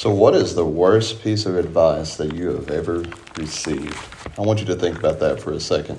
So, 0.00 0.10
what 0.10 0.34
is 0.34 0.54
the 0.54 0.64
worst 0.64 1.22
piece 1.22 1.44
of 1.44 1.56
advice 1.56 2.16
that 2.16 2.32
you 2.32 2.54
have 2.54 2.70
ever 2.70 3.04
received? 3.36 3.98
I 4.38 4.40
want 4.40 4.58
you 4.58 4.64
to 4.64 4.74
think 4.74 4.98
about 4.98 5.20
that 5.20 5.42
for 5.42 5.52
a 5.52 5.60
second. 5.60 5.96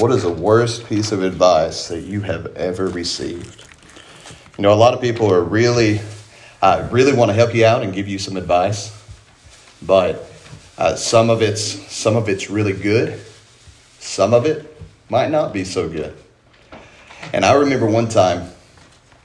What 0.00 0.10
is 0.10 0.24
the 0.24 0.32
worst 0.32 0.88
piece 0.88 1.12
of 1.12 1.22
advice 1.22 1.86
that 1.86 2.00
you 2.00 2.22
have 2.22 2.46
ever 2.56 2.88
received? 2.88 3.68
You 4.58 4.62
know, 4.62 4.72
a 4.72 4.74
lot 4.74 4.94
of 4.94 5.00
people 5.00 5.32
are 5.32 5.44
really, 5.44 6.00
uh, 6.60 6.88
really 6.90 7.12
want 7.12 7.28
to 7.28 7.34
help 7.34 7.54
you 7.54 7.64
out 7.64 7.84
and 7.84 7.94
give 7.94 8.08
you 8.08 8.18
some 8.18 8.36
advice, 8.36 8.90
but 9.80 10.28
uh, 10.76 10.96
some 10.96 11.30
of 11.30 11.40
it's 11.40 11.62
some 11.62 12.16
of 12.16 12.28
it's 12.28 12.50
really 12.50 12.72
good, 12.72 13.20
some 14.00 14.34
of 14.34 14.44
it 14.44 14.76
might 15.08 15.30
not 15.30 15.52
be 15.52 15.62
so 15.62 15.88
good. 15.88 16.16
And 17.32 17.44
I 17.44 17.52
remember 17.52 17.86
one 17.86 18.08
time 18.08 18.50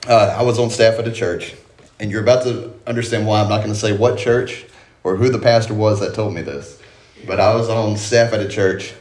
uh, 0.08 0.36
I 0.38 0.44
was 0.44 0.60
on 0.60 0.70
staff 0.70 1.00
at 1.00 1.08
a 1.08 1.12
church, 1.12 1.56
and 2.00 2.10
you're 2.12 2.22
about 2.22 2.44
to 2.44 2.74
understand 2.88 3.28
why 3.28 3.42
I'm 3.42 3.50
not 3.50 3.58
going 3.58 3.74
to 3.74 3.80
say 3.80 3.96
what 3.96 4.18
church 4.18 4.66
or 5.04 5.16
who 5.16 5.30
the 5.30 5.40
pastor 5.40 5.74
was 5.74 6.00
that 6.00 6.16
told 6.16 6.34
me 6.34 6.42
this. 6.42 6.82
But 7.28 7.40
I 7.40 7.54
was 7.56 7.70
on 7.70 7.98
staff 7.98 8.34
at 8.34 8.40
a 8.40 8.48
church, 8.48 8.94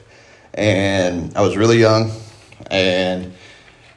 and 0.54 1.36
I 1.36 1.42
was 1.42 1.56
really 1.56 1.78
young, 1.78 2.10
and 2.70 3.32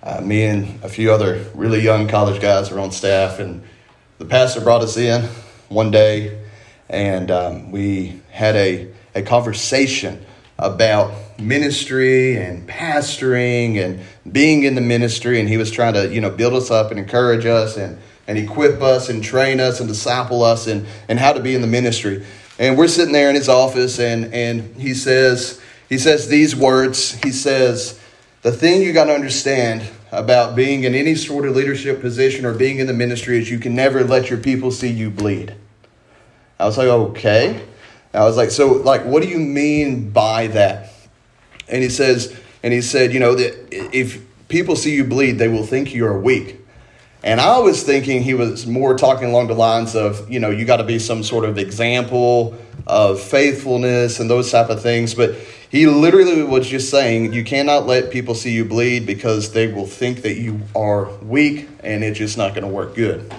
uh, 0.03 0.21
me 0.21 0.43
and 0.43 0.83
a 0.83 0.89
few 0.89 1.11
other 1.11 1.43
really 1.55 1.81
young 1.81 2.07
college 2.07 2.41
guys 2.41 2.69
were 2.69 2.79
on 2.79 2.91
staff, 2.91 3.39
and 3.39 3.63
the 4.19 4.25
pastor 4.25 4.61
brought 4.61 4.81
us 4.81 4.97
in 4.97 5.23
one 5.69 5.89
day, 5.89 6.39
and 6.89 7.31
um, 7.31 7.71
we 7.71 8.21
had 8.29 8.55
a, 8.55 8.91
a 9.15 9.23
conversation 9.23 10.23
about 10.59 11.11
ministry 11.39 12.37
and 12.37 12.69
pastoring 12.69 13.83
and 13.83 13.99
being 14.31 14.61
in 14.63 14.75
the 14.75 14.81
ministry. 14.81 15.39
And 15.39 15.49
he 15.49 15.57
was 15.57 15.71
trying 15.71 15.93
to 15.93 16.13
you 16.13 16.21
know 16.21 16.29
build 16.29 16.53
us 16.53 16.69
up 16.69 16.91
and 16.91 16.99
encourage 16.99 17.47
us. 17.47 17.77
And 17.77 17.97
and 18.31 18.39
equip 18.39 18.81
us 18.81 19.09
and 19.09 19.21
train 19.21 19.59
us 19.59 19.81
and 19.81 19.89
disciple 19.89 20.41
us 20.41 20.65
and, 20.65 20.87
and 21.09 21.19
how 21.19 21.33
to 21.33 21.41
be 21.41 21.53
in 21.53 21.59
the 21.59 21.67
ministry. 21.67 22.25
And 22.57 22.77
we're 22.77 22.87
sitting 22.87 23.11
there 23.11 23.29
in 23.29 23.35
his 23.35 23.49
office 23.49 23.99
and, 23.99 24.33
and 24.33 24.73
he 24.77 24.93
says, 24.93 25.61
he 25.89 25.97
says 25.97 26.29
these 26.29 26.55
words. 26.55 27.21
He 27.23 27.31
says, 27.31 27.99
the 28.41 28.53
thing 28.53 28.83
you 28.83 28.93
got 28.93 29.05
to 29.05 29.13
understand 29.13 29.83
about 30.13 30.55
being 30.55 30.85
in 30.85 30.95
any 30.95 31.13
sort 31.15 31.45
of 31.45 31.57
leadership 31.57 31.99
position 31.99 32.45
or 32.45 32.53
being 32.53 32.79
in 32.79 32.87
the 32.87 32.93
ministry 32.93 33.37
is 33.37 33.51
you 33.51 33.59
can 33.59 33.75
never 33.75 34.01
let 34.01 34.29
your 34.29 34.39
people 34.39 34.71
see 34.71 34.89
you 34.89 35.09
bleed. 35.09 35.53
I 36.57 36.65
was 36.65 36.77
like, 36.77 36.87
okay. 36.87 37.61
I 38.13 38.23
was 38.23 38.37
like, 38.37 38.51
so 38.51 38.71
like, 38.71 39.03
what 39.03 39.21
do 39.21 39.27
you 39.27 39.39
mean 39.39 40.09
by 40.09 40.47
that? 40.47 40.93
And 41.67 41.83
he 41.83 41.89
says, 41.89 42.33
and 42.63 42.73
he 42.73 42.81
said, 42.81 43.11
you 43.11 43.19
know, 43.19 43.35
that 43.35 43.73
if 43.93 44.25
people 44.47 44.77
see 44.77 44.95
you 44.95 45.03
bleed, 45.03 45.33
they 45.33 45.49
will 45.49 45.65
think 45.65 45.93
you 45.93 46.05
are 46.05 46.17
weak. 46.17 46.60
And 47.23 47.39
I 47.39 47.59
was 47.59 47.83
thinking 47.83 48.23
he 48.23 48.33
was 48.33 48.65
more 48.65 48.97
talking 48.97 49.29
along 49.29 49.47
the 49.47 49.53
lines 49.53 49.95
of, 49.95 50.29
you 50.29 50.39
know, 50.39 50.49
you 50.49 50.65
got 50.65 50.77
to 50.77 50.83
be 50.83 50.97
some 50.97 51.23
sort 51.23 51.45
of 51.45 51.59
example 51.59 52.57
of 52.87 53.21
faithfulness 53.21 54.19
and 54.19 54.29
those 54.29 54.51
type 54.51 54.69
of 54.69 54.81
things. 54.81 55.13
But 55.13 55.35
he 55.69 55.85
literally 55.85 56.43
was 56.43 56.67
just 56.67 56.89
saying 56.89 57.33
you 57.33 57.43
cannot 57.43 57.85
let 57.85 58.11
people 58.11 58.33
see 58.33 58.51
you 58.51 58.65
bleed 58.65 59.05
because 59.05 59.53
they 59.53 59.71
will 59.71 59.85
think 59.85 60.23
that 60.23 60.35
you 60.35 60.61
are 60.75 61.11
weak 61.19 61.69
and 61.83 62.03
it's 62.03 62.17
just 62.17 62.37
not 62.37 62.55
going 62.55 62.63
to 62.63 62.69
work 62.69 62.95
good. 62.95 63.31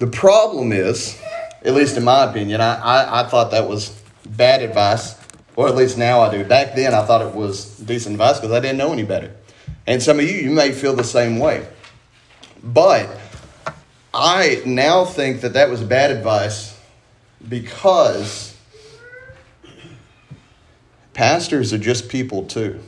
The 0.00 0.08
problem 0.08 0.72
is, 0.72 1.20
at 1.64 1.74
least 1.74 1.96
in 1.96 2.02
my 2.02 2.28
opinion, 2.28 2.60
I, 2.60 2.74
I, 2.74 3.20
I 3.20 3.28
thought 3.28 3.52
that 3.52 3.68
was 3.68 3.96
bad 4.28 4.60
advice, 4.60 5.14
or 5.54 5.68
at 5.68 5.76
least 5.76 5.96
now 5.96 6.20
I 6.20 6.30
do. 6.32 6.44
Back 6.44 6.74
then, 6.74 6.92
I 6.92 7.04
thought 7.06 7.22
it 7.22 7.34
was 7.34 7.78
decent 7.78 8.14
advice 8.14 8.40
because 8.40 8.52
I 8.52 8.58
didn't 8.58 8.78
know 8.78 8.92
any 8.92 9.04
better. 9.04 9.32
And 9.86 10.02
some 10.02 10.18
of 10.18 10.28
you, 10.28 10.36
you 10.36 10.50
may 10.50 10.72
feel 10.72 10.94
the 10.94 11.04
same 11.04 11.38
way. 11.38 11.66
But 12.62 13.18
I 14.14 14.62
now 14.64 15.04
think 15.04 15.40
that 15.40 15.54
that 15.54 15.68
was 15.68 15.82
bad 15.82 16.10
advice 16.10 16.78
because 17.48 18.56
pastors 21.12 21.72
are 21.72 21.78
just 21.78 22.08
people 22.08 22.44
too. 22.44 22.80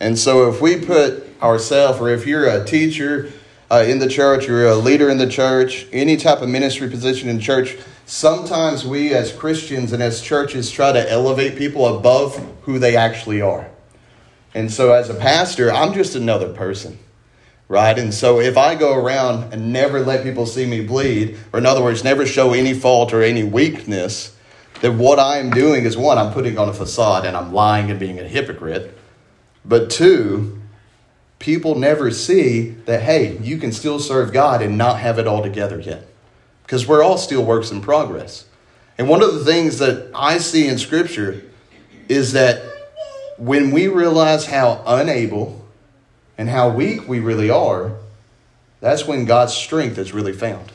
And 0.00 0.18
so 0.18 0.50
if 0.50 0.60
we 0.60 0.84
put 0.84 1.24
ourselves, 1.40 1.98
or 2.00 2.10
if 2.10 2.26
you're 2.26 2.46
a 2.46 2.64
teacher 2.64 3.32
uh, 3.70 3.84
in 3.86 4.00
the 4.00 4.08
church, 4.08 4.46
you're 4.46 4.66
a 4.66 4.74
leader 4.74 5.08
in 5.08 5.16
the 5.16 5.28
church, 5.28 5.86
any 5.92 6.16
type 6.16 6.42
of 6.42 6.48
ministry 6.48 6.90
position 6.90 7.28
in 7.28 7.40
church, 7.40 7.78
sometimes 8.04 8.84
we 8.84 9.14
as 9.14 9.32
Christians 9.32 9.92
and 9.92 10.02
as 10.02 10.20
churches 10.20 10.70
try 10.70 10.92
to 10.92 11.10
elevate 11.10 11.56
people 11.56 11.96
above 11.96 12.36
who 12.62 12.78
they 12.78 12.96
actually 12.96 13.40
are. 13.40 13.70
And 14.52 14.70
so 14.70 14.92
as 14.92 15.08
a 15.08 15.14
pastor, 15.14 15.72
I'm 15.72 15.94
just 15.94 16.14
another 16.14 16.52
person 16.52 16.98
right? 17.68 17.98
And 17.98 18.12
so 18.12 18.40
if 18.40 18.56
I 18.56 18.74
go 18.74 18.94
around 18.94 19.52
and 19.52 19.72
never 19.72 20.00
let 20.00 20.22
people 20.22 20.46
see 20.46 20.66
me 20.66 20.84
bleed, 20.84 21.38
or 21.52 21.58
in 21.58 21.66
other 21.66 21.82
words, 21.82 22.04
never 22.04 22.26
show 22.26 22.52
any 22.52 22.74
fault 22.74 23.12
or 23.12 23.22
any 23.22 23.42
weakness, 23.42 24.36
then 24.80 24.98
what 24.98 25.18
I'm 25.18 25.50
doing 25.50 25.84
is 25.84 25.96
one, 25.96 26.18
I'm 26.18 26.32
putting 26.32 26.58
on 26.58 26.68
a 26.68 26.74
facade 26.74 27.24
and 27.24 27.36
I'm 27.36 27.52
lying 27.52 27.90
and 27.90 27.98
being 27.98 28.18
a 28.18 28.24
hypocrite. 28.24 28.96
But 29.64 29.88
two, 29.90 30.60
people 31.38 31.74
never 31.74 32.10
see 32.10 32.70
that, 32.86 33.02
hey, 33.02 33.38
you 33.38 33.58
can 33.58 33.72
still 33.72 33.98
serve 33.98 34.32
God 34.32 34.60
and 34.60 34.76
not 34.76 35.00
have 35.00 35.18
it 35.18 35.26
all 35.26 35.42
together 35.42 35.80
yet. 35.80 36.06
Because 36.62 36.86
we're 36.86 37.02
all 37.02 37.18
still 37.18 37.44
works 37.44 37.70
in 37.70 37.80
progress. 37.80 38.46
And 38.98 39.08
one 39.08 39.22
of 39.22 39.34
the 39.34 39.44
things 39.44 39.78
that 39.78 40.10
I 40.14 40.38
see 40.38 40.68
in 40.68 40.78
Scripture 40.78 41.42
is 42.08 42.32
that 42.32 42.62
when 43.38 43.70
we 43.70 43.88
realize 43.88 44.46
how 44.46 44.82
unable, 44.86 45.63
and 46.36 46.48
how 46.48 46.68
weak 46.68 47.08
we 47.08 47.20
really 47.20 47.50
are, 47.50 47.92
that's 48.80 49.06
when 49.06 49.24
God's 49.24 49.54
strength 49.54 49.98
is 49.98 50.12
really 50.12 50.32
found. 50.32 50.72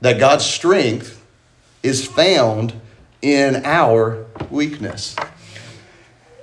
That 0.00 0.18
God's 0.18 0.46
strength 0.46 1.22
is 1.82 2.06
found 2.06 2.74
in 3.22 3.62
our 3.64 4.24
weakness. 4.50 5.16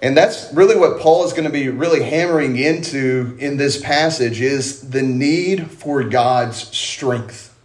And 0.01 0.15
that's 0.15 0.53
really 0.53 0.77
what 0.77 0.99
Paul 0.99 1.25
is 1.25 1.33
going 1.33 1.45
to 1.45 1.49
be 1.49 1.69
really 1.69 2.03
hammering 2.03 2.55
into 2.57 3.35
in 3.39 3.57
this 3.57 3.81
passage 3.81 4.41
is 4.41 4.89
the 4.89 5.01
need 5.01 5.71
for 5.71 6.03
God's 6.03 6.57
strength. 6.75 7.57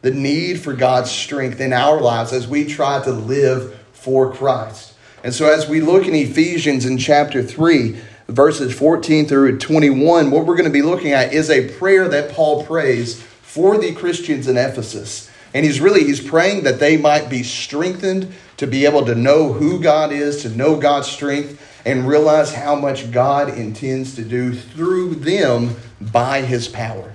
The 0.00 0.10
need 0.10 0.60
for 0.60 0.72
God's 0.72 1.10
strength 1.10 1.60
in 1.60 1.72
our 1.72 2.00
lives 2.00 2.32
as 2.32 2.48
we 2.48 2.64
try 2.64 3.02
to 3.04 3.10
live 3.10 3.78
for 3.92 4.32
Christ. 4.32 4.94
And 5.22 5.34
so 5.34 5.52
as 5.52 5.68
we 5.68 5.80
look 5.80 6.06
in 6.06 6.14
Ephesians 6.14 6.86
in 6.86 6.96
chapter 6.96 7.42
3, 7.42 8.00
verses 8.28 8.78
14 8.78 9.26
through 9.26 9.58
21, 9.58 10.30
what 10.30 10.44
we're 10.44 10.56
going 10.56 10.64
to 10.64 10.70
be 10.70 10.82
looking 10.82 11.12
at 11.12 11.32
is 11.32 11.50
a 11.50 11.68
prayer 11.78 12.08
that 12.08 12.32
Paul 12.32 12.64
prays 12.64 13.20
for 13.20 13.78
the 13.78 13.94
Christians 13.94 14.46
in 14.46 14.56
Ephesus. 14.56 15.30
And 15.54 15.64
he's 15.64 15.80
really 15.80 16.04
he's 16.04 16.20
praying 16.20 16.64
that 16.64 16.78
they 16.78 16.98
might 16.98 17.30
be 17.30 17.42
strengthened 17.42 18.32
to 18.58 18.66
be 18.66 18.84
able 18.84 19.06
to 19.06 19.14
know 19.14 19.52
who 19.54 19.80
God 19.80 20.12
is, 20.12 20.42
to 20.42 20.50
know 20.50 20.76
God's 20.76 21.08
strength 21.08 21.64
and 21.86 22.06
realize 22.06 22.52
how 22.52 22.74
much 22.74 23.10
God 23.10 23.48
intends 23.56 24.14
to 24.16 24.22
do 24.22 24.52
through 24.52 25.14
them 25.14 25.76
by 26.00 26.42
his 26.42 26.68
power. 26.68 27.14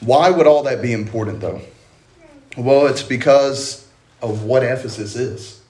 Why 0.00 0.30
would 0.30 0.48
all 0.48 0.64
that 0.64 0.82
be 0.82 0.92
important 0.92 1.40
though? 1.40 1.60
Well, 2.56 2.88
it's 2.88 3.02
because 3.02 3.88
of 4.20 4.42
what 4.42 4.64
Ephesus 4.64 5.14
is. 5.14 5.60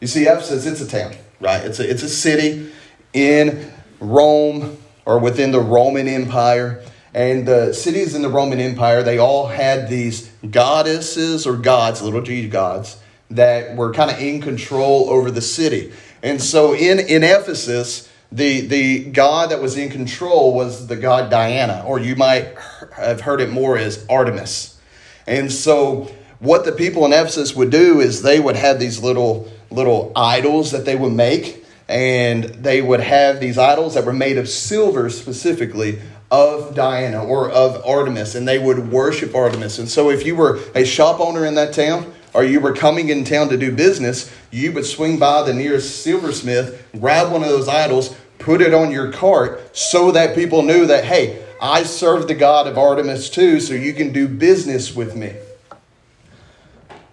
You 0.00 0.08
see, 0.08 0.24
Ephesus, 0.24 0.66
it's 0.66 0.82
a 0.82 0.86
town, 0.86 1.14
right? 1.40 1.64
It's 1.64 1.80
a, 1.80 1.88
it's 1.88 2.02
a 2.02 2.08
city 2.08 2.70
in 3.14 3.72
Rome 4.00 4.76
or 5.06 5.18
within 5.18 5.52
the 5.52 5.60
Roman 5.60 6.08
Empire. 6.08 6.84
And 7.14 7.46
the 7.46 7.72
cities 7.72 8.14
in 8.14 8.22
the 8.22 8.28
Roman 8.28 8.60
Empire, 8.60 9.02
they 9.02 9.18
all 9.18 9.46
had 9.46 9.88
these 9.88 10.30
goddesses 10.50 11.46
or 11.46 11.56
gods, 11.56 12.02
little 12.02 12.22
g 12.22 12.48
gods, 12.48 12.98
that 13.30 13.76
were 13.76 13.92
kind 13.92 14.10
of 14.10 14.18
in 14.18 14.40
control 14.40 15.08
over 15.08 15.30
the 15.30 15.40
city. 15.40 15.92
And 16.22 16.42
so 16.42 16.74
in, 16.74 16.98
in 16.98 17.22
Ephesus, 17.22 18.10
the, 18.32 18.62
the 18.62 19.04
god 19.04 19.50
that 19.50 19.62
was 19.62 19.78
in 19.78 19.90
control 19.90 20.54
was 20.54 20.88
the 20.88 20.96
god 20.96 21.30
Diana, 21.30 21.84
or 21.86 22.00
you 22.00 22.16
might 22.16 22.56
have 22.96 23.20
heard 23.20 23.40
it 23.40 23.50
more 23.50 23.78
as 23.78 24.04
Artemis. 24.08 24.80
And 25.26 25.52
so 25.52 26.10
what 26.40 26.64
the 26.64 26.72
people 26.72 27.04
in 27.06 27.12
Ephesus 27.12 27.54
would 27.54 27.70
do 27.70 28.00
is 28.00 28.22
they 28.22 28.40
would 28.40 28.56
have 28.56 28.80
these 28.80 29.00
little 29.00 29.48
little 29.70 30.12
idols 30.16 30.72
that 30.72 30.84
they 30.84 30.96
would 30.96 31.12
make 31.12 31.63
and 31.88 32.44
they 32.44 32.80
would 32.80 33.00
have 33.00 33.40
these 33.40 33.58
idols 33.58 33.94
that 33.94 34.04
were 34.04 34.12
made 34.12 34.38
of 34.38 34.48
silver 34.48 35.10
specifically 35.10 35.98
of 36.30 36.74
Diana 36.74 37.22
or 37.24 37.50
of 37.50 37.84
Artemis, 37.86 38.34
and 38.34 38.48
they 38.48 38.58
would 38.58 38.90
worship 38.90 39.34
Artemis. 39.34 39.78
And 39.78 39.88
so, 39.88 40.10
if 40.10 40.26
you 40.26 40.34
were 40.34 40.58
a 40.74 40.84
shop 40.84 41.20
owner 41.20 41.44
in 41.44 41.54
that 41.54 41.72
town, 41.72 42.12
or 42.34 42.42
you 42.42 42.60
were 42.60 42.72
coming 42.72 43.08
in 43.08 43.24
town 43.24 43.48
to 43.48 43.56
do 43.56 43.70
business, 43.70 44.30
you 44.50 44.72
would 44.72 44.84
swing 44.84 45.18
by 45.18 45.42
the 45.42 45.54
nearest 45.54 46.02
silversmith, 46.02 46.86
grab 46.98 47.30
one 47.30 47.42
of 47.42 47.48
those 47.48 47.68
idols, 47.68 48.14
put 48.38 48.60
it 48.60 48.74
on 48.74 48.90
your 48.90 49.12
cart 49.12 49.76
so 49.76 50.10
that 50.10 50.34
people 50.34 50.62
knew 50.62 50.86
that, 50.86 51.04
hey, 51.04 51.44
I 51.62 51.84
serve 51.84 52.26
the 52.26 52.34
God 52.34 52.66
of 52.66 52.76
Artemis 52.76 53.30
too, 53.30 53.60
so 53.60 53.74
you 53.74 53.94
can 53.94 54.12
do 54.12 54.26
business 54.26 54.94
with 54.94 55.14
me. 55.14 55.32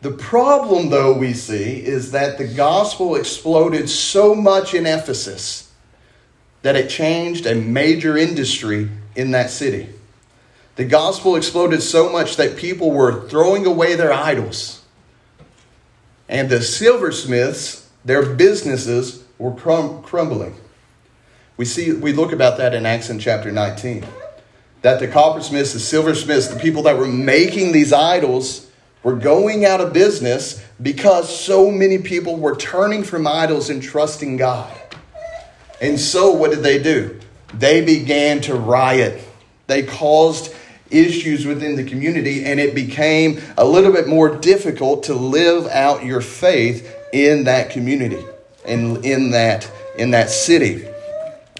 The 0.01 0.11
problem, 0.11 0.89
though, 0.89 1.13
we 1.13 1.33
see 1.33 1.85
is 1.85 2.11
that 2.11 2.39
the 2.39 2.47
gospel 2.47 3.15
exploded 3.15 3.87
so 3.87 4.33
much 4.33 4.73
in 4.73 4.87
Ephesus 4.87 5.71
that 6.63 6.75
it 6.75 6.89
changed 6.89 7.45
a 7.45 7.55
major 7.55 8.17
industry 8.17 8.89
in 9.15 9.31
that 9.31 9.51
city. 9.51 9.89
The 10.75 10.85
gospel 10.85 11.35
exploded 11.35 11.83
so 11.83 12.09
much 12.09 12.37
that 12.37 12.57
people 12.57 12.91
were 12.91 13.27
throwing 13.27 13.65
away 13.65 13.95
their 13.95 14.11
idols. 14.11 14.81
And 16.27 16.49
the 16.49 16.61
silversmiths, 16.61 17.89
their 18.03 18.25
businesses 18.25 19.23
were 19.37 19.51
crum- 19.51 20.01
crumbling. 20.01 20.55
We 21.57 21.65
see 21.65 21.91
we 21.91 22.13
look 22.13 22.31
about 22.31 22.57
that 22.57 22.73
in 22.73 22.87
Acts 22.87 23.11
in 23.11 23.19
chapter 23.19 23.51
19. 23.51 24.05
That 24.81 24.99
the 24.99 25.07
coppersmiths, 25.07 25.73
the 25.73 25.79
silversmiths, 25.79 26.47
the 26.47 26.59
people 26.59 26.83
that 26.83 26.97
were 26.97 27.05
making 27.05 27.71
these 27.71 27.93
idols 27.93 28.70
were 29.03 29.15
going 29.15 29.65
out 29.65 29.81
of 29.81 29.93
business 29.93 30.63
because 30.81 31.35
so 31.35 31.71
many 31.71 31.97
people 31.97 32.37
were 32.37 32.55
turning 32.55 33.03
from 33.03 33.25
idols 33.25 33.69
and 33.69 33.81
trusting 33.81 34.37
God. 34.37 34.77
And 35.81 35.99
so 35.99 36.31
what 36.31 36.51
did 36.51 36.61
they 36.61 36.81
do? 36.81 37.19
They 37.53 37.83
began 37.83 38.41
to 38.41 38.55
riot. 38.55 39.21
They 39.67 39.83
caused 39.83 40.53
issues 40.89 41.45
within 41.45 41.75
the 41.75 41.83
community 41.83 42.43
and 42.45 42.59
it 42.59 42.75
became 42.75 43.41
a 43.57 43.65
little 43.65 43.91
bit 43.91 44.07
more 44.07 44.35
difficult 44.37 45.03
to 45.03 45.13
live 45.13 45.65
out 45.67 46.05
your 46.05 46.21
faith 46.21 46.95
in 47.13 47.45
that 47.45 47.69
community 47.69 48.23
and 48.65 49.03
in 49.05 49.31
that 49.31 49.69
in 49.97 50.11
that 50.11 50.29
city. 50.29 50.87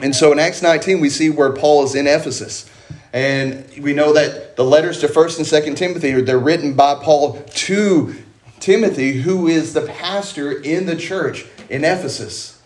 And 0.01 0.15
so 0.15 0.31
in 0.31 0.39
Acts 0.39 0.61
19, 0.61 0.99
we 0.99 1.09
see 1.09 1.29
where 1.29 1.51
Paul 1.51 1.83
is 1.83 1.95
in 1.95 2.07
Ephesus. 2.07 2.69
And 3.13 3.69
we 3.79 3.93
know 3.93 4.13
that 4.13 4.55
the 4.55 4.63
letters 4.63 4.99
to 4.99 5.07
1st 5.07 5.37
and 5.37 5.65
2nd 5.65 5.75
Timothy, 5.75 6.21
they're 6.21 6.39
written 6.39 6.75
by 6.75 6.95
Paul 6.95 7.41
to 7.41 8.15
Timothy, 8.59 9.13
who 9.13 9.47
is 9.47 9.73
the 9.73 9.81
pastor 9.81 10.51
in 10.51 10.85
the 10.85 10.95
church 10.95 11.45
in 11.69 11.83
Ephesus. 11.83 12.61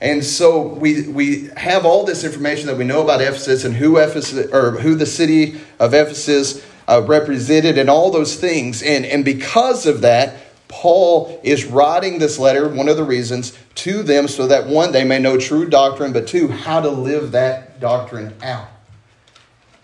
And 0.00 0.22
so 0.22 0.60
we, 0.60 1.08
we 1.08 1.48
have 1.56 1.86
all 1.86 2.04
this 2.04 2.24
information 2.24 2.66
that 2.66 2.76
we 2.76 2.84
know 2.84 3.02
about 3.02 3.20
Ephesus 3.20 3.64
and 3.64 3.74
who 3.74 3.96
Ephesus 3.96 4.52
or 4.52 4.72
who 4.72 4.94
the 4.94 5.06
city 5.06 5.60
of 5.80 5.94
Ephesus 5.94 6.64
uh, 6.86 7.02
represented 7.06 7.78
and 7.78 7.88
all 7.88 8.10
those 8.10 8.36
things. 8.36 8.82
And, 8.82 9.06
and 9.06 9.24
because 9.24 9.86
of 9.86 10.02
that, 10.02 10.36
Paul 10.68 11.40
is 11.42 11.64
writing 11.64 12.18
this 12.18 12.38
letter, 12.38 12.68
one 12.68 12.88
of 12.88 12.96
the 12.96 13.04
reasons, 13.04 13.56
to 13.76 14.02
them 14.02 14.28
so 14.28 14.46
that 14.48 14.66
one, 14.66 14.92
they 14.92 15.04
may 15.04 15.18
know 15.18 15.38
true 15.38 15.68
doctrine, 15.68 16.12
but 16.12 16.26
two, 16.26 16.48
how 16.48 16.80
to 16.80 16.90
live 16.90 17.32
that 17.32 17.80
doctrine 17.80 18.34
out. 18.42 18.68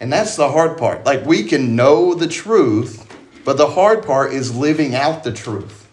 And 0.00 0.10
that's 0.10 0.36
the 0.36 0.48
hard 0.48 0.78
part. 0.78 1.04
Like 1.04 1.26
we 1.26 1.44
can 1.44 1.76
know 1.76 2.14
the 2.14 2.26
truth, 2.26 3.06
but 3.44 3.58
the 3.58 3.68
hard 3.68 4.04
part 4.04 4.32
is 4.32 4.56
living 4.56 4.94
out 4.94 5.22
the 5.22 5.32
truth. 5.32 5.86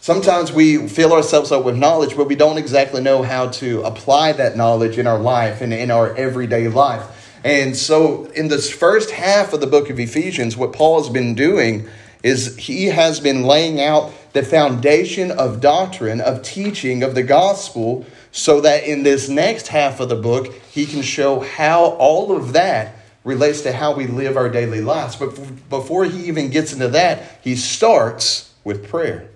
Sometimes 0.00 0.50
we 0.50 0.88
fill 0.88 1.12
ourselves 1.12 1.52
up 1.52 1.64
with 1.64 1.76
knowledge, 1.76 2.16
but 2.16 2.28
we 2.28 2.34
don't 2.34 2.56
exactly 2.56 3.02
know 3.02 3.22
how 3.22 3.48
to 3.48 3.82
apply 3.82 4.32
that 4.32 4.56
knowledge 4.56 4.96
in 4.96 5.06
our 5.06 5.18
life 5.18 5.60
and 5.60 5.74
in 5.74 5.90
our 5.90 6.14
everyday 6.16 6.66
life. 6.68 7.36
And 7.44 7.76
so, 7.76 8.24
in 8.26 8.48
this 8.48 8.70
first 8.70 9.10
half 9.10 9.52
of 9.52 9.60
the 9.60 9.66
book 9.66 9.90
of 9.90 10.00
Ephesians, 10.00 10.56
what 10.56 10.72
Paul 10.72 11.02
has 11.02 11.10
been 11.10 11.34
doing 11.34 11.86
is 12.22 12.56
he 12.56 12.86
has 12.86 13.20
been 13.20 13.42
laying 13.42 13.80
out 13.80 14.12
the 14.32 14.42
foundation 14.42 15.30
of 15.30 15.60
doctrine, 15.60 16.20
of 16.20 16.42
teaching, 16.42 17.02
of 17.02 17.14
the 17.14 17.22
gospel, 17.22 18.06
so 18.32 18.60
that 18.62 18.84
in 18.84 19.02
this 19.02 19.28
next 19.28 19.68
half 19.68 20.00
of 20.00 20.08
the 20.08 20.16
book, 20.16 20.52
he 20.70 20.86
can 20.86 21.02
show 21.02 21.40
how 21.40 21.84
all 21.84 22.34
of 22.34 22.54
that 22.54 22.97
relates 23.24 23.62
to 23.62 23.72
how 23.72 23.94
we 23.94 24.06
live 24.06 24.36
our 24.36 24.48
daily 24.48 24.80
lives. 24.80 25.16
But 25.16 25.30
before 25.68 26.04
he 26.04 26.26
even 26.26 26.50
gets 26.50 26.72
into 26.72 26.88
that, 26.88 27.40
he 27.42 27.56
starts 27.56 28.52
with 28.64 28.88
prayer. 28.88 29.28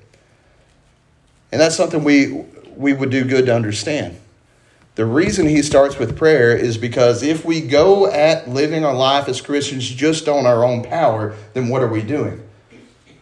And 1.50 1.60
that's 1.60 1.76
something 1.76 2.02
we, 2.02 2.44
we 2.76 2.92
would 2.92 3.10
do 3.10 3.24
good 3.24 3.46
to 3.46 3.54
understand. 3.54 4.18
The 4.94 5.06
reason 5.06 5.46
he 5.46 5.62
starts 5.62 5.98
with 5.98 6.18
prayer 6.18 6.54
is 6.54 6.76
because 6.76 7.22
if 7.22 7.44
we 7.44 7.62
go 7.62 8.10
at 8.10 8.48
living 8.48 8.84
our 8.84 8.94
life 8.94 9.28
as 9.28 9.40
Christians 9.40 9.88
just 9.88 10.28
on 10.28 10.44
our 10.44 10.64
own 10.64 10.84
power, 10.84 11.34
then 11.54 11.68
what 11.68 11.82
are 11.82 11.88
we 11.88 12.02
doing? 12.02 12.42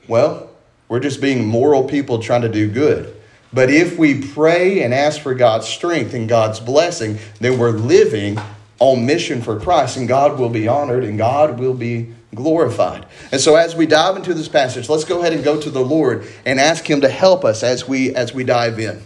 Well, 0.08 0.50
we're 0.88 1.00
just 1.00 1.20
being 1.20 1.46
moral 1.46 1.84
people 1.84 2.18
trying 2.18 2.42
to 2.42 2.48
do 2.48 2.68
good. 2.68 3.14
But 3.52 3.70
if 3.70 3.98
we 3.98 4.20
pray 4.20 4.82
and 4.82 4.92
ask 4.92 5.20
for 5.20 5.34
God's 5.34 5.68
strength 5.68 6.14
and 6.14 6.28
God's 6.28 6.58
blessing, 6.58 7.18
then 7.38 7.58
we're 7.58 7.70
living 7.70 8.38
on 8.80 9.06
mission 9.06 9.42
for 9.42 9.60
Christ, 9.60 9.96
and 9.96 10.08
God 10.08 10.38
will 10.38 10.48
be 10.48 10.66
honored 10.66 11.04
and 11.04 11.16
God 11.16 11.60
will 11.60 11.74
be 11.74 12.12
glorified. 12.34 13.06
And 13.30 13.40
so 13.40 13.54
as 13.54 13.76
we 13.76 13.86
dive 13.86 14.16
into 14.16 14.34
this 14.34 14.48
passage, 14.48 14.88
let's 14.88 15.04
go 15.04 15.20
ahead 15.20 15.34
and 15.34 15.44
go 15.44 15.60
to 15.60 15.70
the 15.70 15.84
Lord 15.84 16.26
and 16.44 16.58
ask 16.58 16.88
him 16.88 17.02
to 17.02 17.08
help 17.08 17.44
us 17.44 17.62
as 17.62 17.86
we 17.86 18.14
as 18.14 18.32
we 18.34 18.42
dive 18.42 18.80
in. 18.80 19.02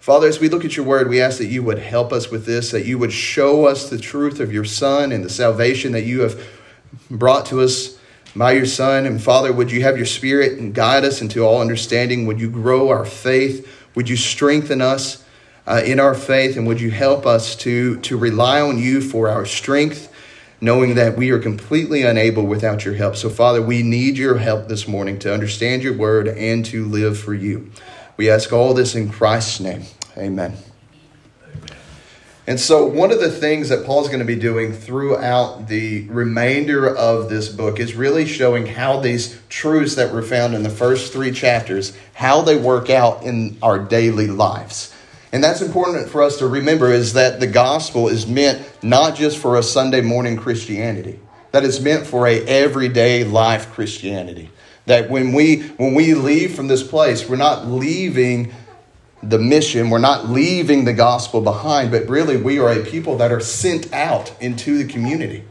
Father, 0.00 0.26
as 0.26 0.40
we 0.40 0.48
look 0.48 0.64
at 0.64 0.76
your 0.76 0.84
word, 0.84 1.08
we 1.08 1.20
ask 1.20 1.38
that 1.38 1.46
you 1.46 1.62
would 1.62 1.78
help 1.78 2.12
us 2.12 2.28
with 2.28 2.44
this, 2.44 2.72
that 2.72 2.84
you 2.84 2.98
would 2.98 3.12
show 3.12 3.66
us 3.66 3.88
the 3.88 3.98
truth 3.98 4.40
of 4.40 4.52
your 4.52 4.64
Son 4.64 5.12
and 5.12 5.24
the 5.24 5.30
salvation 5.30 5.92
that 5.92 6.02
you 6.02 6.22
have 6.22 6.44
brought 7.08 7.46
to 7.46 7.60
us 7.60 7.98
by 8.34 8.50
your 8.50 8.66
Son. 8.66 9.06
And 9.06 9.22
Father, 9.22 9.52
would 9.52 9.70
you 9.70 9.82
have 9.82 9.96
your 9.96 10.06
Spirit 10.06 10.58
and 10.58 10.74
guide 10.74 11.04
us 11.04 11.22
into 11.22 11.44
all 11.44 11.60
understanding? 11.60 12.26
Would 12.26 12.40
you 12.40 12.50
grow 12.50 12.88
our 12.88 13.04
faith? 13.04 13.68
Would 13.94 14.08
you 14.08 14.16
strengthen 14.16 14.80
us 14.80 15.24
uh, 15.66 15.82
in 15.84 16.00
our 16.00 16.14
faith? 16.14 16.56
And 16.56 16.66
would 16.66 16.80
you 16.80 16.90
help 16.90 17.26
us 17.26 17.56
to, 17.56 17.98
to 18.00 18.16
rely 18.16 18.60
on 18.60 18.78
you 18.78 19.00
for 19.00 19.28
our 19.28 19.46
strength, 19.46 20.12
knowing 20.60 20.94
that 20.94 21.16
we 21.16 21.30
are 21.30 21.38
completely 21.38 22.02
unable 22.02 22.46
without 22.46 22.84
your 22.84 22.94
help? 22.94 23.16
So, 23.16 23.28
Father, 23.28 23.62
we 23.62 23.82
need 23.82 24.16
your 24.16 24.38
help 24.38 24.68
this 24.68 24.88
morning 24.88 25.18
to 25.20 25.32
understand 25.32 25.82
your 25.82 25.96
word 25.96 26.28
and 26.28 26.64
to 26.66 26.84
live 26.84 27.18
for 27.18 27.34
you. 27.34 27.70
We 28.16 28.30
ask 28.30 28.52
all 28.52 28.74
this 28.74 28.94
in 28.94 29.10
Christ's 29.10 29.60
name. 29.60 29.82
Amen. 30.16 30.56
And 32.44 32.58
so, 32.58 32.84
one 32.84 33.12
of 33.12 33.20
the 33.20 33.30
things 33.30 33.68
that 33.68 33.86
Paul's 33.86 34.08
going 34.08 34.18
to 34.18 34.24
be 34.24 34.36
doing 34.36 34.72
throughout 34.72 35.68
the 35.68 36.08
remainder 36.08 36.88
of 36.88 37.30
this 37.30 37.48
book 37.48 37.78
is 37.78 37.94
really 37.94 38.26
showing 38.26 38.66
how 38.66 38.98
these 38.98 39.40
truths 39.48 39.94
that 39.94 40.12
were 40.12 40.22
found 40.22 40.54
in 40.54 40.64
the 40.64 40.68
first 40.68 41.12
three 41.12 41.30
chapters, 41.30 41.96
how 42.14 42.42
they 42.42 42.56
work 42.56 42.90
out 42.90 43.22
in 43.22 43.56
our 43.62 43.78
daily 43.78 44.26
lives. 44.26 44.92
And 45.32 45.42
that's 45.42 45.62
important 45.62 46.10
for 46.10 46.22
us 46.22 46.38
to 46.38 46.46
remember 46.46 46.92
is 46.92 47.14
that 47.14 47.40
the 47.40 47.46
gospel 47.46 48.08
is 48.08 48.26
meant 48.26 48.62
not 48.82 49.16
just 49.16 49.38
for 49.38 49.56
a 49.56 49.62
Sunday 49.62 50.02
morning 50.02 50.36
Christianity, 50.36 51.18
that 51.52 51.64
it's 51.64 51.80
meant 51.80 52.06
for 52.06 52.26
a 52.26 52.44
everyday 52.44 53.24
life 53.24 53.72
Christianity. 53.72 54.50
That 54.86 55.08
when 55.08 55.32
we 55.32 55.62
when 55.78 55.94
we 55.94 56.14
leave 56.14 56.54
from 56.54 56.68
this 56.68 56.82
place, 56.82 57.28
we're 57.28 57.36
not 57.36 57.66
leaving 57.66 58.52
the 59.22 59.38
mission. 59.38 59.88
We're 59.90 59.98
not 59.98 60.28
leaving 60.28 60.84
the 60.84 60.92
gospel 60.92 61.40
behind, 61.40 61.90
but 61.90 62.08
really 62.08 62.36
we 62.36 62.58
are 62.58 62.70
a 62.70 62.84
people 62.84 63.16
that 63.18 63.30
are 63.30 63.40
sent 63.40 63.92
out 63.92 64.34
into 64.40 64.76
the 64.78 64.92
community. 64.92 65.44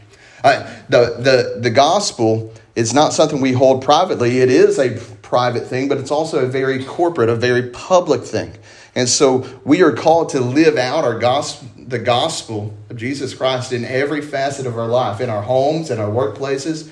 Uh, 0.44 0.70
the, 0.90 1.16
the, 1.20 1.60
the 1.62 1.70
gospel 1.70 2.54
is 2.76 2.94
not 2.94 3.14
something 3.14 3.42
we 3.42 3.54
hold 3.54 3.84
privately. 3.84 4.40
It 4.40 4.50
is 4.50 4.80
a 4.80 5.00
private 5.22 5.68
thing, 5.68 5.88
but 5.88 5.98
it's 5.98 6.12
also 6.12 6.44
a 6.44 6.48
very 6.48 6.84
corporate, 6.84 7.30
a 7.30 7.36
very 7.36 7.70
public 7.70 8.24
thing. 8.24 8.54
And 8.96 9.08
so 9.08 9.48
we 9.64 9.84
are 9.84 9.94
called 9.94 10.30
to 10.30 10.42
live 10.42 10.78
out 10.78 11.04
our 11.04 11.18
gospel, 11.18 11.70
the 11.78 12.00
gospel 12.00 12.76
of 12.90 12.98
Jesus 12.98 13.34
Christ 13.34 13.72
in 13.72 13.86
every 13.86 14.22
facet 14.22 14.66
of 14.66 14.78
our 14.78 14.88
life, 14.88 15.22
in 15.22 15.30
our 15.30 15.42
homes, 15.42 15.90
in 15.92 16.00
our 16.00 16.10
workplaces, 16.10 16.90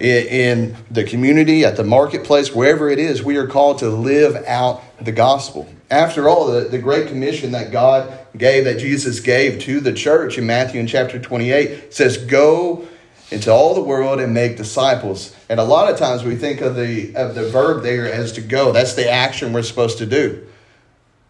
in 0.00 0.76
the 0.90 1.04
community, 1.04 1.64
at 1.64 1.76
the 1.76 1.84
marketplace, 1.84 2.54
wherever 2.54 2.88
it 2.88 2.98
is, 2.98 3.22
we 3.22 3.36
are 3.36 3.46
called 3.46 3.78
to 3.78 3.88
live 3.88 4.36
out 4.46 4.82
the 5.04 5.10
gospel. 5.10 5.68
After 5.90 6.28
all, 6.28 6.46
the, 6.46 6.68
the 6.68 6.78
Great 6.78 7.08
Commission 7.08 7.52
that 7.52 7.72
God 7.72 8.16
gave, 8.36 8.64
that 8.64 8.78
Jesus 8.78 9.20
gave 9.20 9.60
to 9.62 9.80
the 9.80 9.92
church 9.92 10.38
in 10.38 10.46
Matthew 10.46 10.80
in 10.80 10.86
chapter 10.86 11.18
28 11.18 11.92
says, 11.92 12.18
Go 12.18 12.86
into 13.30 13.50
all 13.52 13.74
the 13.74 13.82
world 13.82 14.20
and 14.20 14.32
make 14.32 14.56
disciples. 14.56 15.34
And 15.48 15.58
a 15.58 15.64
lot 15.64 15.90
of 15.90 15.98
times 15.98 16.24
we 16.24 16.36
think 16.36 16.60
of 16.60 16.76
the, 16.76 17.14
of 17.16 17.34
the 17.34 17.48
verb 17.48 17.82
there 17.82 18.10
as 18.10 18.32
to 18.32 18.40
go. 18.40 18.72
That's 18.72 18.94
the 18.94 19.10
action 19.10 19.52
we're 19.52 19.62
supposed 19.62 19.98
to 19.98 20.06
do. 20.06 20.46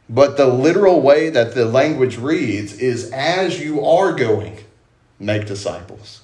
But 0.08 0.36
the 0.36 0.46
literal 0.46 1.00
way 1.00 1.28
that 1.30 1.54
the 1.54 1.66
language 1.66 2.16
reads 2.16 2.72
is 2.74 3.10
as 3.10 3.60
you 3.60 3.84
are 3.84 4.12
going, 4.14 4.58
make 5.18 5.46
disciples. 5.46 6.22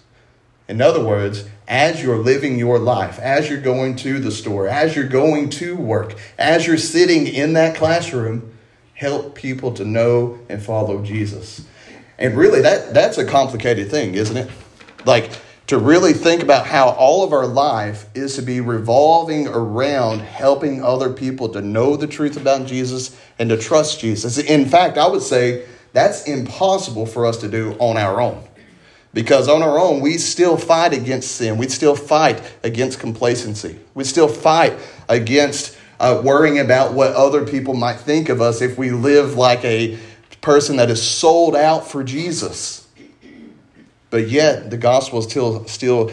In 0.66 0.80
other 0.80 1.04
words, 1.04 1.44
as 1.68 2.02
you're 2.02 2.18
living 2.18 2.58
your 2.58 2.78
life, 2.78 3.18
as 3.18 3.50
you're 3.50 3.60
going 3.60 3.96
to 3.96 4.18
the 4.18 4.30
store, 4.30 4.66
as 4.66 4.96
you're 4.96 5.08
going 5.08 5.50
to 5.50 5.76
work, 5.76 6.14
as 6.38 6.66
you're 6.66 6.78
sitting 6.78 7.26
in 7.26 7.52
that 7.52 7.76
classroom, 7.76 8.56
help 8.94 9.34
people 9.34 9.72
to 9.74 9.84
know 9.84 10.38
and 10.48 10.62
follow 10.62 11.02
Jesus. 11.02 11.66
And 12.18 12.34
really, 12.36 12.62
that, 12.62 12.94
that's 12.94 13.18
a 13.18 13.24
complicated 13.26 13.90
thing, 13.90 14.14
isn't 14.14 14.36
it? 14.36 14.50
Like, 15.04 15.38
to 15.66 15.78
really 15.78 16.12
think 16.12 16.42
about 16.42 16.66
how 16.66 16.90
all 16.90 17.24
of 17.24 17.32
our 17.32 17.46
life 17.46 18.06
is 18.14 18.36
to 18.36 18.42
be 18.42 18.60
revolving 18.60 19.48
around 19.48 20.20
helping 20.20 20.82
other 20.82 21.10
people 21.10 21.48
to 21.48 21.62
know 21.62 21.96
the 21.96 22.06
truth 22.06 22.36
about 22.36 22.66
Jesus 22.66 23.18
and 23.38 23.48
to 23.48 23.56
trust 23.56 23.98
Jesus. 23.98 24.38
In 24.38 24.66
fact, 24.66 24.98
I 24.98 25.08
would 25.08 25.22
say 25.22 25.66
that's 25.94 26.26
impossible 26.26 27.06
for 27.06 27.24
us 27.24 27.38
to 27.38 27.48
do 27.48 27.72
on 27.78 27.96
our 27.96 28.20
own. 28.20 28.46
Because 29.14 29.48
on 29.48 29.62
our 29.62 29.78
own, 29.78 30.00
we 30.00 30.18
still 30.18 30.56
fight 30.56 30.92
against 30.92 31.36
sin. 31.36 31.56
We 31.56 31.68
still 31.68 31.94
fight 31.94 32.42
against 32.64 32.98
complacency. 32.98 33.78
We 33.94 34.02
still 34.04 34.28
fight 34.28 34.76
against 35.08 35.78
uh, 36.00 36.20
worrying 36.22 36.58
about 36.58 36.94
what 36.94 37.12
other 37.12 37.46
people 37.46 37.74
might 37.74 37.96
think 38.00 38.28
of 38.28 38.42
us 38.42 38.60
if 38.60 38.76
we 38.76 38.90
live 38.90 39.36
like 39.36 39.64
a 39.64 39.98
person 40.40 40.76
that 40.76 40.90
is 40.90 41.00
sold 41.00 41.54
out 41.54 41.88
for 41.88 42.02
Jesus. 42.02 42.83
But 44.14 44.28
yet 44.28 44.70
the 44.70 44.76
gospel 44.76 45.22
still, 45.22 45.66
still 45.66 46.08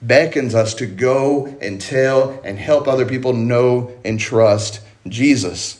beckons 0.00 0.54
us 0.54 0.72
to 0.72 0.86
go 0.86 1.54
and 1.60 1.82
tell 1.82 2.40
and 2.44 2.58
help 2.58 2.88
other 2.88 3.04
people 3.04 3.34
know 3.34 3.92
and 4.06 4.18
trust 4.18 4.80
Jesus. 5.06 5.78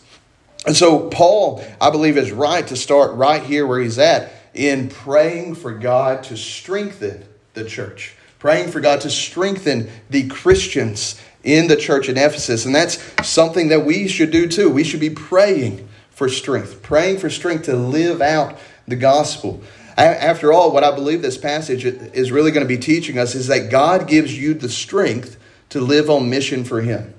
And 0.67 0.76
so, 0.76 1.09
Paul, 1.09 1.64
I 1.81 1.88
believe, 1.88 2.19
is 2.19 2.31
right 2.31 2.67
to 2.67 2.76
start 2.76 3.14
right 3.14 3.43
here 3.43 3.67
where 3.67 3.81
he's 3.81 3.99
at 3.99 4.35
in 4.52 4.91
praying 4.91 5.55
for 5.55 5.73
God 5.73 6.25
to 6.25 6.37
strengthen 6.37 7.25
the 7.55 7.64
church, 7.64 8.17
praying 8.38 8.71
for 8.71 8.81
God 8.81 9.00
to 9.00 9.09
strengthen 9.09 9.88
the 10.11 10.29
Christians 10.29 11.19
in 11.43 11.69
the 11.69 11.76
church 11.76 12.11
in 12.11 12.19
Ephesus. 12.19 12.67
And 12.67 12.75
that's 12.75 13.02
something 13.26 13.69
that 13.69 13.87
we 13.87 14.09
should 14.09 14.31
do 14.31 14.47
too. 14.47 14.69
We 14.69 14.85
should 14.85 15.00
be 15.00 15.09
praying 15.09 15.88
for 16.11 16.29
strength, 16.29 16.83
praying 16.83 17.17
for 17.17 17.31
strength 17.31 17.64
to 17.64 17.76
live 17.76 18.21
out 18.21 18.59
the 18.87 18.97
gospel. 18.97 19.62
After 19.96 20.52
all, 20.52 20.72
what 20.72 20.84
I 20.84 20.94
believe 20.94 21.22
this 21.22 21.37
passage 21.37 21.84
is 21.84 22.32
really 22.32 22.50
going 22.50 22.66
to 22.66 22.68
be 22.68 22.78
teaching 22.78 23.18
us 23.18 23.34
is 23.34 23.46
that 23.49 23.70
God 23.70 24.08
gives 24.08 24.37
you 24.37 24.54
the 24.54 24.68
strength 24.68 25.38
to 25.70 25.80
live 25.80 26.08
on 26.08 26.30
mission 26.30 26.64
for 26.64 26.80
Him. 26.80 27.14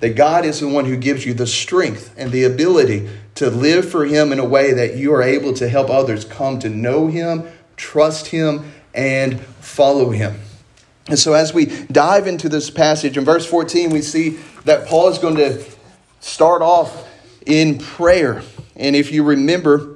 That 0.00 0.16
God 0.16 0.44
is 0.44 0.60
the 0.60 0.68
one 0.68 0.84
who 0.84 0.96
gives 0.96 1.24
you 1.24 1.34
the 1.34 1.46
strength 1.46 2.14
and 2.16 2.32
the 2.32 2.44
ability 2.44 3.08
to 3.36 3.50
live 3.50 3.88
for 3.88 4.04
Him 4.04 4.32
in 4.32 4.38
a 4.38 4.44
way 4.44 4.72
that 4.72 4.96
you 4.96 5.12
are 5.14 5.22
able 5.22 5.52
to 5.54 5.68
help 5.68 5.90
others 5.90 6.24
come 6.24 6.58
to 6.60 6.68
know 6.68 7.06
Him, 7.06 7.48
trust 7.76 8.28
Him, 8.28 8.72
and 8.94 9.40
follow 9.40 10.10
Him. 10.10 10.40
And 11.08 11.18
so, 11.18 11.32
as 11.32 11.52
we 11.52 11.66
dive 11.86 12.26
into 12.26 12.48
this 12.48 12.70
passage, 12.70 13.16
in 13.16 13.24
verse 13.24 13.44
14, 13.46 13.90
we 13.90 14.02
see 14.02 14.38
that 14.64 14.86
Paul 14.86 15.08
is 15.08 15.18
going 15.18 15.36
to 15.36 15.64
start 16.20 16.62
off 16.62 17.08
in 17.44 17.78
prayer. 17.78 18.42
And 18.76 18.94
if 18.94 19.12
you 19.12 19.24
remember, 19.24 19.91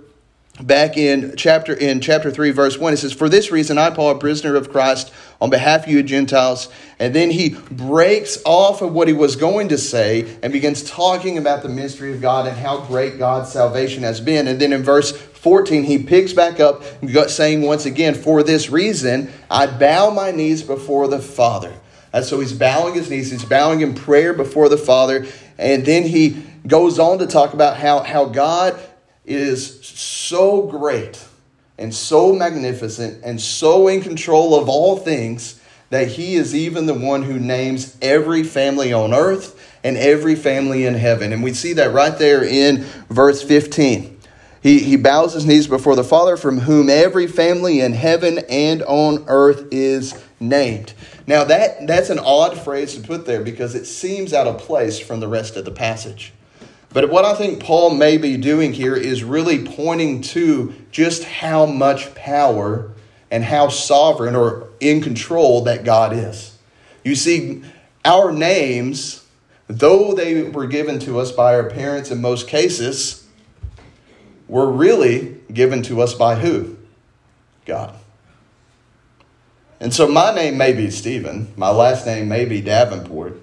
back 0.60 0.96
in 0.96 1.34
chapter 1.36 1.74
in 1.74 2.00
chapter 2.00 2.30
3 2.30 2.50
verse 2.50 2.78
1 2.78 2.94
it 2.94 2.96
says 2.96 3.12
for 3.12 3.28
this 3.28 3.50
reason 3.50 3.76
i 3.76 3.90
paul 3.90 4.10
a 4.10 4.18
prisoner 4.18 4.56
of 4.56 4.70
christ 4.70 5.12
on 5.38 5.50
behalf 5.50 5.84
of 5.84 5.90
you 5.90 6.02
gentiles 6.02 6.70
and 6.98 7.14
then 7.14 7.30
he 7.30 7.50
breaks 7.50 8.38
off 8.46 8.80
of 8.80 8.92
what 8.92 9.06
he 9.06 9.12
was 9.12 9.36
going 9.36 9.68
to 9.68 9.76
say 9.76 10.38
and 10.42 10.52
begins 10.52 10.82
talking 10.82 11.36
about 11.36 11.62
the 11.62 11.68
mystery 11.68 12.12
of 12.12 12.22
god 12.22 12.46
and 12.46 12.56
how 12.56 12.80
great 12.86 13.18
god's 13.18 13.52
salvation 13.52 14.02
has 14.02 14.20
been. 14.20 14.48
And 14.48 14.58
then 14.60 14.72
in 14.72 14.82
verse 14.82 15.12
14 15.12 15.84
he 15.84 15.98
picks 15.98 16.32
back 16.32 16.58
up 16.58 16.82
saying 17.28 17.62
once 17.62 17.84
again 17.84 18.14
for 18.14 18.42
this 18.42 18.70
reason 18.70 19.30
i 19.50 19.66
bow 19.66 20.10
my 20.10 20.30
knees 20.30 20.62
before 20.62 21.06
the 21.08 21.20
father. 21.20 21.74
And 22.12 22.24
so 22.24 22.40
he's 22.40 22.54
bowing 22.54 22.94
his 22.94 23.10
knees. 23.10 23.30
He's 23.30 23.44
bowing 23.44 23.82
in 23.82 23.94
prayer 23.94 24.32
before 24.32 24.70
the 24.70 24.78
father. 24.78 25.26
And 25.58 25.84
then 25.84 26.04
he 26.04 26.42
goes 26.66 26.98
on 26.98 27.18
to 27.18 27.26
talk 27.26 27.52
about 27.52 27.76
how, 27.76 28.02
how 28.04 28.24
god 28.24 28.80
is 29.26 29.84
so 29.84 30.62
great 30.62 31.22
and 31.78 31.94
so 31.94 32.32
magnificent 32.32 33.22
and 33.24 33.40
so 33.40 33.88
in 33.88 34.00
control 34.00 34.58
of 34.58 34.68
all 34.68 34.96
things 34.96 35.60
that 35.90 36.08
he 36.08 36.34
is 36.34 36.54
even 36.54 36.86
the 36.86 36.94
one 36.94 37.22
who 37.22 37.38
names 37.38 37.96
every 38.02 38.42
family 38.42 38.92
on 38.92 39.14
earth 39.14 39.60
and 39.84 39.96
every 39.96 40.34
family 40.34 40.84
in 40.84 40.94
heaven. 40.94 41.32
And 41.32 41.42
we 41.42 41.52
see 41.52 41.74
that 41.74 41.92
right 41.92 42.16
there 42.18 42.42
in 42.42 42.84
verse 43.08 43.42
15. 43.42 44.18
He, 44.62 44.80
he 44.80 44.96
bows 44.96 45.34
his 45.34 45.46
knees 45.46 45.68
before 45.68 45.94
the 45.94 46.02
Father, 46.02 46.36
from 46.36 46.58
whom 46.58 46.90
every 46.90 47.28
family 47.28 47.80
in 47.80 47.92
heaven 47.92 48.40
and 48.48 48.82
on 48.82 49.24
earth 49.28 49.68
is 49.70 50.20
named. 50.40 50.92
Now, 51.24 51.44
that, 51.44 51.86
that's 51.86 52.10
an 52.10 52.18
odd 52.18 52.58
phrase 52.58 52.96
to 52.96 53.00
put 53.00 53.26
there 53.26 53.42
because 53.42 53.76
it 53.76 53.84
seems 53.84 54.32
out 54.32 54.48
of 54.48 54.58
place 54.58 54.98
from 54.98 55.20
the 55.20 55.28
rest 55.28 55.56
of 55.56 55.64
the 55.64 55.70
passage. 55.70 56.32
But 56.90 57.10
what 57.10 57.24
I 57.24 57.34
think 57.34 57.62
Paul 57.62 57.90
may 57.90 58.16
be 58.16 58.36
doing 58.36 58.72
here 58.72 58.96
is 58.96 59.22
really 59.22 59.66
pointing 59.66 60.22
to 60.22 60.74
just 60.90 61.24
how 61.24 61.66
much 61.66 62.14
power 62.14 62.90
and 63.30 63.44
how 63.44 63.68
sovereign 63.68 64.34
or 64.34 64.68
in 64.80 65.02
control 65.02 65.64
that 65.64 65.84
God 65.84 66.12
is. 66.12 66.56
You 67.04 67.14
see, 67.14 67.62
our 68.04 68.32
names, 68.32 69.26
though 69.66 70.14
they 70.14 70.44
were 70.44 70.66
given 70.66 70.98
to 71.00 71.18
us 71.18 71.32
by 71.32 71.54
our 71.54 71.68
parents 71.68 72.10
in 72.10 72.20
most 72.20 72.48
cases, 72.48 73.26
were 74.48 74.70
really 74.70 75.36
given 75.52 75.82
to 75.82 76.00
us 76.00 76.14
by 76.14 76.36
who? 76.36 76.76
God. 77.64 77.94
And 79.80 79.92
so 79.92 80.08
my 80.08 80.34
name 80.34 80.56
may 80.56 80.72
be 80.72 80.90
Stephen, 80.90 81.52
my 81.56 81.70
last 81.70 82.06
name 82.06 82.28
may 82.28 82.44
be 82.44 82.60
Davenport, 82.60 83.40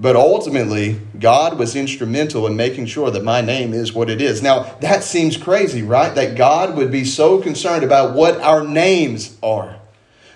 but 0.00 0.16
ultimately, 0.16 0.98
God 1.18 1.58
was 1.58 1.76
instrumental 1.76 2.46
in 2.46 2.56
making 2.56 2.86
sure 2.86 3.10
that 3.10 3.22
my 3.22 3.42
name 3.42 3.74
is 3.74 3.92
what 3.92 4.08
it 4.08 4.22
is. 4.22 4.42
Now, 4.42 4.62
that 4.80 5.04
seems 5.04 5.36
crazy, 5.36 5.82
right? 5.82 6.14
That 6.14 6.38
God 6.38 6.74
would 6.74 6.90
be 6.90 7.04
so 7.04 7.42
concerned 7.42 7.84
about 7.84 8.14
what 8.14 8.40
our 8.40 8.66
names 8.66 9.36
are. 9.42 9.76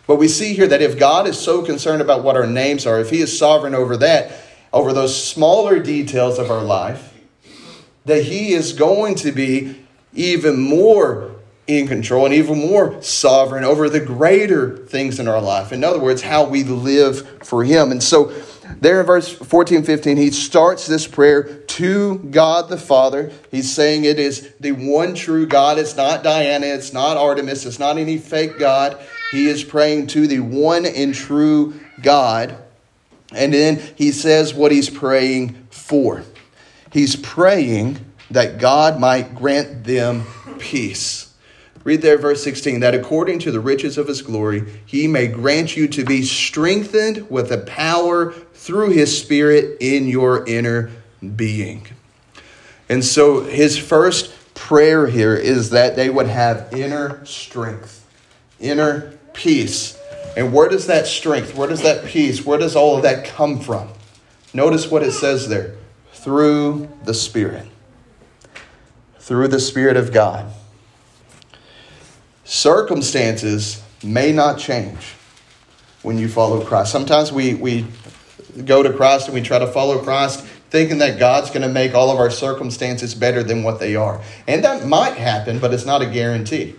But 0.07 0.17
we 0.17 0.29
see 0.29 0.53
here 0.53 0.67
that 0.67 0.83
if 0.83 0.99
God 0.99 1.27
is 1.27 1.41
so 1.41 1.63
concerned 1.63 2.03
about 2.03 2.23
what 2.23 2.37
our 2.37 2.47
names 2.47 2.85
are, 2.85 3.01
if 3.01 3.09
He 3.09 3.23
is 3.23 3.39
sovereign 3.39 3.75
over 3.75 3.97
that, 3.97 4.33
over 4.71 4.93
those 4.93 5.25
smaller 5.27 5.79
details 5.79 6.39
of 6.39 6.51
our 6.51 6.63
life, 6.63 7.15
that 8.05 8.25
He 8.25 8.53
is 8.53 8.75
going 8.75 9.15
to 9.17 9.33
be 9.33 9.83
even 10.13 10.61
more 10.61 11.31
in 11.67 11.89
control 11.89 12.27
and 12.27 12.35
even 12.35 12.59
more 12.59 13.01
sovereign 13.03 13.65
over 13.65 13.89
the 13.89 14.01
greater 14.01 14.77
things 14.77 15.19
in 15.19 15.27
our 15.27 15.41
life. 15.41 15.73
In 15.73 15.83
other 15.83 15.99
words, 15.99 16.21
how 16.21 16.45
we 16.45 16.65
live 16.65 17.43
for 17.43 17.65
Him. 17.65 17.91
And 17.91 18.03
so, 18.03 18.31
there 18.81 19.01
in 19.01 19.07
verse 19.07 19.29
14 19.29 19.83
15, 19.83 20.17
he 20.17 20.31
starts 20.31 20.87
this 20.87 21.07
prayer 21.07 21.43
to 21.43 22.19
God 22.19 22.69
the 22.69 22.77
Father. 22.77 23.31
He's 23.51 23.73
saying 23.73 24.05
it 24.05 24.19
is 24.19 24.53
the 24.61 24.73
one 24.73 25.15
true 25.15 25.47
God. 25.47 25.79
It's 25.79 25.97
not 25.97 26.23
Diana, 26.23 26.67
it's 26.67 26.93
not 26.93 27.17
Artemis, 27.17 27.67
it's 27.67 27.79
not 27.79 27.99
any 27.99 28.19
fake 28.19 28.59
God. 28.59 28.99
He 29.31 29.49
is 29.49 29.65
praying 29.65 30.09
to 30.09 30.27
the 30.27 30.41
one 30.41 30.87
and 30.87 31.15
true 31.15 31.81
God. 32.01 32.57
And 33.33 33.53
then 33.53 33.83
he 33.97 34.13
says 34.13 34.55
what 34.55 34.71
he's 34.71 34.91
praying 34.91 35.67
for. 35.71 36.23
He's 36.93 37.17
praying 37.17 37.99
that 38.31 38.59
God 38.59 39.01
might 39.01 39.35
grant 39.35 39.85
them 39.85 40.25
peace. 40.59 41.24
Read 41.85 42.01
there, 42.01 42.17
verse 42.17 42.43
16, 42.43 42.81
that 42.81 42.95
according 42.95 43.39
to 43.41 43.53
the 43.53 43.61
riches 43.61 43.99
of 43.99 44.09
his 44.09 44.23
glory, 44.23 44.65
he 44.87 45.07
may 45.07 45.27
grant 45.27 45.77
you 45.77 45.87
to 45.89 46.03
be 46.03 46.23
strengthened 46.23 47.31
with 47.31 47.51
the 47.51 47.59
power 47.59 48.33
through 48.33 48.91
his 48.91 49.17
spirit 49.17 49.77
in 49.81 50.09
your 50.09 50.47
inner 50.47 50.91
being. 51.37 51.87
And 52.89 53.05
so 53.05 53.43
his 53.43 53.77
first 53.77 54.33
prayer 54.55 55.07
here 55.07 55.35
is 55.35 55.71
that 55.71 55.95
they 55.95 56.09
would 56.09 56.27
have 56.27 56.73
inner 56.73 57.25
strength, 57.27 58.07
inner 58.59 59.19
peace. 59.35 59.99
And 60.39 60.55
where 60.55 60.71
does 60.71 60.87
that 60.87 61.07
strength, 61.07 61.55
where 61.55 61.69
does 61.69 61.83
that 61.83 62.07
peace, 62.07 62.47
where 62.47 62.59
does 62.59 62.75
all 62.75 62.97
of 62.97 63.03
that 63.03 63.27
come 63.27 63.61
from? 63.61 63.91
Notice 64.55 64.91
what 64.91 65.03
it 65.03 65.13
says 65.13 65.49
there 65.49 65.75
through 66.13 66.89
the 67.05 67.13
Spirit. 67.13 67.67
Through 69.19 69.49
the 69.49 69.61
Spirit 69.61 69.99
of 69.99 70.13
God. 70.13 70.51
Circumstances 72.45 73.83
may 74.03 74.33
not 74.33 74.59
change 74.59 75.15
when 76.03 76.19
you 76.19 76.29
follow 76.29 76.65
Christ. 76.65 76.93
Sometimes 76.93 77.33
we, 77.33 77.55
we 77.55 77.87
go 78.65 78.83
to 78.83 78.93
Christ 78.93 79.27
and 79.27 79.35
we 79.35 79.41
try 79.41 79.59
to 79.59 79.67
follow 79.67 79.99
Christ 80.03 80.45
thinking 80.71 80.99
that 80.99 81.19
God's 81.19 81.51
going 81.51 81.63
to 81.63 81.69
make 81.69 81.95
all 81.95 82.11
of 82.11 82.19
our 82.19 82.31
circumstances 82.31 83.15
better 83.15 83.43
than 83.43 83.63
what 83.63 83.81
they 83.81 83.97
are. 83.97 84.21
And 84.47 84.65
that 84.65 84.87
might 84.87 85.15
happen, 85.15 85.59
but 85.59 85.73
it's 85.73 85.87
not 85.87 86.03
a 86.03 86.07
guarantee. 86.07 86.75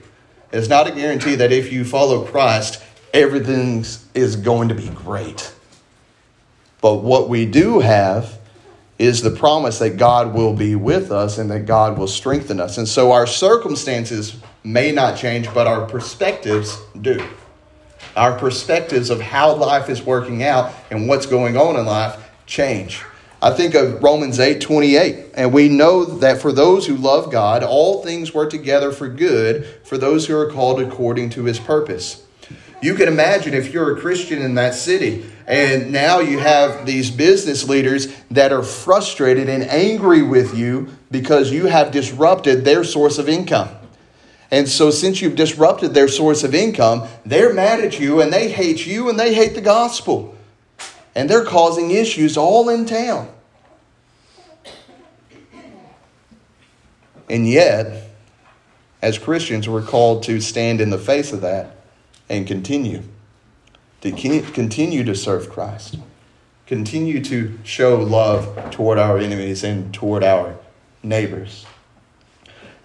It's 0.52 0.68
not 0.68 0.88
a 0.88 0.92
guarantee 0.92 1.36
that 1.36 1.52
if 1.52 1.72
you 1.72 1.84
follow 1.84 2.26
Christ, 2.26 2.84
everything 3.14 3.86
is 4.14 4.36
going 4.36 4.70
to 4.70 4.76
be 4.76 4.90
great. 4.90 5.52
But 6.82 6.96
what 6.96 7.30
we 7.30 7.46
do 7.46 7.80
have 7.80 8.38
is 9.00 9.22
the 9.22 9.32
promise 9.32 9.80
that 9.80 9.98
God 9.98 10.34
will 10.34 10.54
be 10.54 10.76
with 10.76 11.12
us 11.12 11.38
and 11.38 11.50
that 11.50 11.62
God 11.62 11.98
will 11.98 12.08
strengthen 12.08 12.60
us. 12.60 12.78
And 12.78 12.88
so 12.88 13.12
our 13.12 13.26
circumstances 13.26 14.38
may 14.66 14.92
not 14.92 15.18
change, 15.18 15.54
but 15.54 15.68
our 15.68 15.86
perspectives 15.86 16.78
do. 17.00 17.26
Our 18.16 18.38
perspectives 18.38 19.10
of 19.10 19.22
how 19.22 19.56
life 19.56 19.90
is 19.90 20.02
working 20.02 20.44
out 20.44 20.74
and 20.90 21.08
what's 21.08 21.26
going 21.26 21.56
on 21.56 21.76
in 21.76 21.86
life 21.86 22.22
change. 22.46 23.04
I 23.42 23.52
think 23.52 23.76
of 23.76 24.02
Romans 24.02 24.40
8 24.40 24.60
28, 24.62 25.34
and 25.36 25.54
we 25.54 25.70
know 25.70 26.04
that 26.04 26.42
for 26.42 26.52
those 26.52 26.88
who 26.88 26.96
love 26.96 27.32
God, 27.32 27.62
all 27.62 28.02
things 28.02 28.34
work 28.34 28.50
together 28.50 28.92
for 28.92 29.08
good 29.08 29.66
for 29.84 29.98
those 29.98 30.26
who 30.26 30.36
are 30.36 30.50
called 30.52 30.82
according 30.82 31.30
to 31.32 31.44
his 31.44 31.60
purpose. 31.60 32.26
You 32.82 32.96
can 32.96 33.08
imagine 33.08 33.54
if 33.54 33.74
you're 33.74 33.96
a 33.96 34.00
Christian 34.00 34.42
in 34.42 34.56
that 34.56 34.74
city, 34.74 35.26
and 35.48 35.92
now 35.92 36.20
you 36.20 36.40
have 36.40 36.86
these 36.86 37.12
business 37.12 37.68
leaders 37.68 38.08
that 38.32 38.52
are 38.52 38.64
frustrated 38.64 39.50
and 39.50 39.64
angry 39.64 40.22
with 40.22 40.58
you 40.58 40.90
because 41.12 41.52
you 41.52 41.68
have 41.68 41.92
disrupted 41.92 42.64
their 42.64 42.84
source 42.84 43.18
of 43.18 43.30
income. 43.30 43.70
And 44.56 44.70
so, 44.70 44.90
since 44.90 45.22
you've 45.22 45.36
disrupted 45.36 45.94
their 45.94 46.08
source 46.08 46.46
of 46.46 46.56
income, 46.56 47.10
they're 47.26 47.54
mad 47.54 47.82
at 47.82 48.00
you 48.00 48.22
and 48.22 48.32
they 48.32 48.50
hate 48.50 48.86
you 48.86 49.10
and 49.10 49.20
they 49.20 49.34
hate 49.34 49.54
the 49.54 49.60
gospel. 49.60 50.34
And 51.14 51.30
they're 51.30 51.44
causing 51.44 51.92
issues 51.92 52.38
all 52.38 52.70
in 52.70 52.86
town. 52.86 53.28
And 57.30 57.50
yet, 57.50 58.10
as 59.02 59.18
Christians, 59.18 59.68
we're 59.68 59.82
called 59.82 60.24
to 60.24 60.40
stand 60.40 60.80
in 60.80 60.90
the 60.90 60.98
face 60.98 61.34
of 61.34 61.42
that 61.42 61.76
and 62.30 62.48
continue. 62.48 63.04
To 64.00 64.12
continue 64.14 65.04
to 65.04 65.16
serve 65.16 65.50
Christ. 65.50 65.98
Continue 66.66 67.22
to 67.26 67.60
show 67.66 67.98
love 67.98 68.72
toward 68.72 69.00
our 69.00 69.18
enemies 69.18 69.66
and 69.66 69.94
toward 69.94 70.24
our 70.24 70.56
neighbors. 71.04 71.66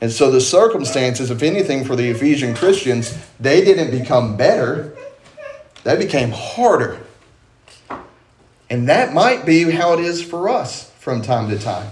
And 0.00 0.11
so 0.11 0.30
the 0.30 0.40
circumstances, 0.40 1.30
if 1.30 1.42
anything, 1.42 1.85
for 1.85 1.95
the 1.95 2.09
Ephesian 2.09 2.54
Christians, 2.54 3.19
they 3.38 3.62
didn't 3.62 3.90
become 3.90 4.37
better, 4.37 4.97
they 5.85 5.97
became 5.97 6.30
harder. 6.30 7.00
And 8.71 8.88
that 8.88 9.12
might 9.12 9.45
be 9.45 9.71
how 9.71 9.92
it 9.95 10.00
is 10.00 10.23
for 10.23 10.49
us 10.49 10.90
from 10.99 11.23
time 11.23 11.50
to 11.50 11.59
time. 11.59 11.90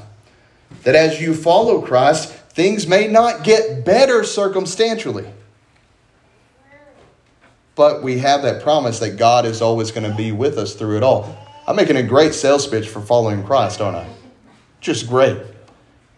That 0.85 0.95
as 0.95 1.21
you 1.21 1.35
follow 1.35 1.83
Christ, 1.83 2.31
things 2.31 2.87
may 2.87 3.09
not 3.09 3.45
get 3.45 3.85
better 3.85 4.25
circumstantially. 4.25 5.27
But 7.75 8.03
we 8.03 8.19
have 8.19 8.43
that 8.43 8.62
promise 8.62 8.99
that 9.00 9.17
God 9.17 9.45
is 9.45 9.61
always 9.61 9.91
going 9.91 10.09
to 10.09 10.17
be 10.17 10.33
with 10.33 10.57
us 10.57 10.75
through 10.75 10.97
it 10.97 11.03
all. 11.03 11.37
I'm 11.67 11.77
making 11.77 11.97
a 11.97 12.03
great 12.03 12.35
sales 12.35 12.67
pitch 12.67 12.88
for 12.88 13.00
following 13.00 13.45
Christ, 13.45 13.81
aren't 13.81 13.99
I? 13.99 14.09
Just 14.81 15.09
great 15.09 15.38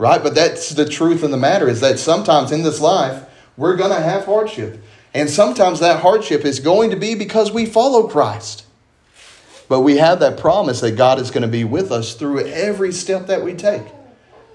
right? 0.01 0.23
But 0.23 0.35
that's 0.35 0.71
the 0.71 0.89
truth 0.89 1.23
of 1.23 1.31
the 1.31 1.37
matter 1.37 1.69
is 1.69 1.81
that 1.83 1.99
sometimes 1.99 2.53
in 2.53 2.63
this 2.63 2.81
life, 2.81 3.23
we're 3.59 3.77
going 3.77 3.91
to 3.91 4.01
have 4.01 4.25
hardship. 4.25 4.83
And 5.13 5.29
sometimes 5.29 5.81
that 5.81 6.01
hardship 6.01 6.47
is 6.47 6.59
going 6.59 6.91
to 6.91 6.97
be 6.97 7.15
because 7.15 7.53
we 7.53 7.67
follow 7.67 8.09
Christ. 8.09 8.65
But 9.69 9.81
we 9.83 9.99
have 9.99 10.21
that 10.21 10.39
promise 10.39 10.81
that 10.81 10.93
God 10.93 11.21
is 11.21 11.31
going 11.31 11.43
to 11.43 11.49
be 11.49 11.65
with 11.65 11.93
us 11.93 12.15
through 12.15 12.47
every 12.47 12.93
step 12.93 13.27
that 13.27 13.45
we 13.45 13.53
take, 13.53 13.83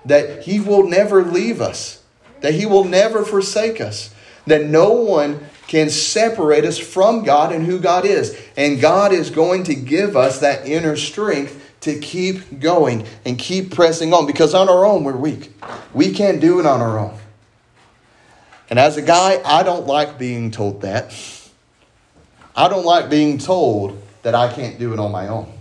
that 0.05 0.43
He 0.43 0.59
will 0.59 0.89
never 0.89 1.23
leave 1.23 1.61
us, 1.61 2.03
that 2.41 2.55
He 2.55 2.65
will 2.65 2.83
never 2.83 3.23
forsake 3.23 3.79
us, 3.79 4.13
that 4.47 4.65
no 4.65 4.93
one 4.93 5.39
can 5.67 5.91
separate 5.91 6.65
us 6.65 6.79
from 6.79 7.23
God 7.23 7.51
and 7.51 7.65
who 7.65 7.79
God 7.79 8.03
is. 8.03 8.35
And 8.57 8.81
God 8.81 9.13
is 9.13 9.29
going 9.29 9.63
to 9.65 9.75
give 9.75 10.17
us 10.17 10.39
that 10.39 10.67
inner 10.67 10.95
strength 10.95 11.64
to 11.86 12.00
keep 12.00 12.60
going 12.60 13.06
and 13.25 13.38
keep 13.38 13.74
pressing 13.74 14.12
on 14.12 14.25
because 14.25 14.56
on 14.56 14.68
our 14.68 14.86
own 14.86 15.04
we're 15.04 15.15
weak. 15.15 15.51
We 15.94 16.12
can't 16.12 16.42
do 16.42 16.60
it 16.60 16.65
on 16.65 16.82
our 16.82 16.98
own. 16.98 17.18
And 18.72 18.80
as 18.80 18.98
a 18.98 19.04
guy, 19.04 19.39
I 19.46 19.62
don't 19.62 19.86
like 19.86 20.18
being 20.18 20.50
told 20.50 20.82
that. 20.82 21.13
I 22.56 22.68
don't 22.70 22.86
like 22.86 23.10
being 23.12 23.38
told 23.38 24.01
that 24.24 24.34
I 24.34 24.51
can't 24.51 24.80
do 24.80 24.94
it 24.94 25.00
on 25.00 25.12
my 25.12 25.27
own. 25.27 25.51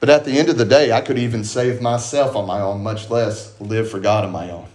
But 0.00 0.10
at 0.10 0.24
the 0.24 0.36
end 0.36 0.48
of 0.48 0.58
the 0.58 0.64
day, 0.64 0.90
I 0.90 1.00
could 1.00 1.18
even 1.18 1.44
save 1.44 1.80
myself 1.80 2.34
on 2.34 2.46
my 2.46 2.60
own, 2.60 2.82
much 2.82 3.10
less 3.10 3.60
live 3.60 3.88
for 3.88 4.00
God 4.00 4.24
on 4.24 4.32
my 4.32 4.50
own. 4.50 4.66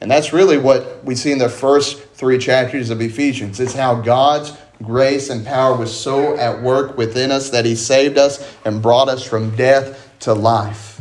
And 0.00 0.10
that's 0.10 0.32
really 0.32 0.58
what 0.58 1.04
we 1.04 1.14
see 1.14 1.30
in 1.30 1.38
the 1.38 1.48
first 1.48 2.02
three 2.14 2.38
chapters 2.38 2.90
of 2.90 3.00
Ephesians. 3.00 3.60
It's 3.60 3.74
how 3.74 3.94
God's 3.94 4.52
grace 4.82 5.30
and 5.30 5.44
power 5.44 5.76
was 5.76 5.94
so 5.94 6.36
at 6.36 6.62
work 6.62 6.96
within 6.96 7.30
us 7.30 7.50
that 7.50 7.64
He 7.64 7.74
saved 7.74 8.18
us 8.18 8.56
and 8.64 8.82
brought 8.82 9.08
us 9.08 9.24
from 9.24 9.54
death 9.56 10.10
to 10.20 10.34
life. 10.34 11.00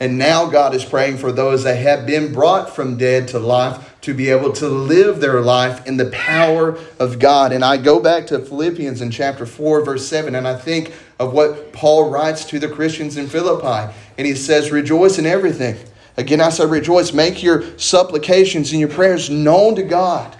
And 0.00 0.18
now 0.18 0.46
God 0.46 0.74
is 0.74 0.84
praying 0.84 1.18
for 1.18 1.32
those 1.32 1.64
that 1.64 1.76
have 1.76 2.06
been 2.06 2.32
brought 2.32 2.74
from 2.74 2.96
dead 2.96 3.28
to 3.28 3.38
life 3.38 3.96
to 4.02 4.12
be 4.12 4.28
able 4.28 4.52
to 4.52 4.68
live 4.68 5.20
their 5.20 5.40
life 5.40 5.86
in 5.86 5.96
the 5.96 6.10
power 6.10 6.78
of 6.98 7.18
God. 7.18 7.52
And 7.52 7.64
I 7.64 7.78
go 7.78 8.00
back 8.00 8.26
to 8.26 8.38
Philippians 8.38 9.00
in 9.00 9.10
chapter 9.10 9.46
4, 9.46 9.82
verse 9.84 10.06
7, 10.06 10.34
and 10.34 10.46
I 10.46 10.56
think 10.56 10.92
of 11.18 11.32
what 11.32 11.72
Paul 11.72 12.10
writes 12.10 12.44
to 12.46 12.58
the 12.58 12.68
Christians 12.68 13.16
in 13.16 13.28
Philippi. 13.28 13.94
And 14.18 14.26
he 14.26 14.34
says, 14.34 14.70
Rejoice 14.70 15.18
in 15.18 15.26
everything. 15.26 15.76
Again, 16.16 16.40
I 16.40 16.50
say, 16.50 16.66
Rejoice. 16.66 17.12
Make 17.12 17.42
your 17.42 17.78
supplications 17.78 18.72
and 18.72 18.80
your 18.80 18.90
prayers 18.90 19.30
known 19.30 19.74
to 19.76 19.82
God. 19.82 20.36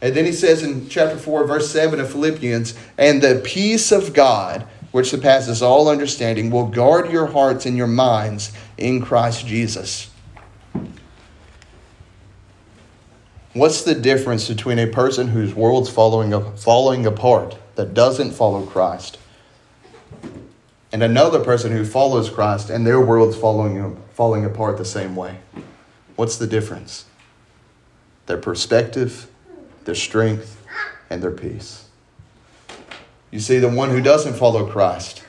And 0.00 0.14
then 0.14 0.24
he 0.24 0.32
says 0.32 0.62
in 0.62 0.88
chapter 0.88 1.16
4, 1.16 1.46
verse 1.46 1.70
7 1.70 1.98
of 1.98 2.10
Philippians, 2.10 2.74
and 2.96 3.20
the 3.20 3.42
peace 3.44 3.90
of 3.90 4.14
God, 4.14 4.66
which 4.92 5.10
surpasses 5.10 5.60
all 5.60 5.88
understanding, 5.88 6.50
will 6.50 6.68
guard 6.68 7.10
your 7.10 7.26
hearts 7.26 7.66
and 7.66 7.76
your 7.76 7.88
minds 7.88 8.52
in 8.76 9.02
Christ 9.02 9.46
Jesus. 9.46 10.10
What's 13.54 13.82
the 13.82 13.94
difference 13.94 14.46
between 14.46 14.78
a 14.78 14.86
person 14.86 15.28
whose 15.28 15.52
world's 15.52 15.90
falling, 15.90 16.56
falling 16.56 17.06
apart, 17.06 17.58
that 17.74 17.92
doesn't 17.92 18.30
follow 18.32 18.64
Christ, 18.64 19.18
and 20.92 21.02
another 21.02 21.42
person 21.42 21.72
who 21.72 21.84
follows 21.84 22.30
Christ 22.30 22.70
and 22.70 22.86
their 22.86 23.00
world's 23.00 23.36
falling, 23.36 24.00
falling 24.12 24.44
apart 24.44 24.78
the 24.78 24.84
same 24.84 25.16
way? 25.16 25.38
What's 26.14 26.36
the 26.36 26.46
difference? 26.46 27.06
Their 28.26 28.38
perspective 28.38 29.28
their 29.88 29.94
strength, 29.94 30.62
and 31.08 31.22
their 31.22 31.30
peace. 31.30 31.86
You 33.30 33.40
see, 33.40 33.56
the 33.56 33.70
one 33.70 33.88
who 33.88 34.02
doesn't 34.02 34.34
follow 34.34 34.70
Christ, 34.70 35.24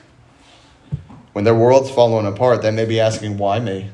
when 1.32 1.46
their 1.46 1.54
world's 1.54 1.90
falling 1.90 2.26
apart, 2.26 2.60
they 2.60 2.70
may 2.70 2.84
be 2.84 3.00
asking, 3.00 3.38
Why 3.38 3.58
me? 3.58 3.88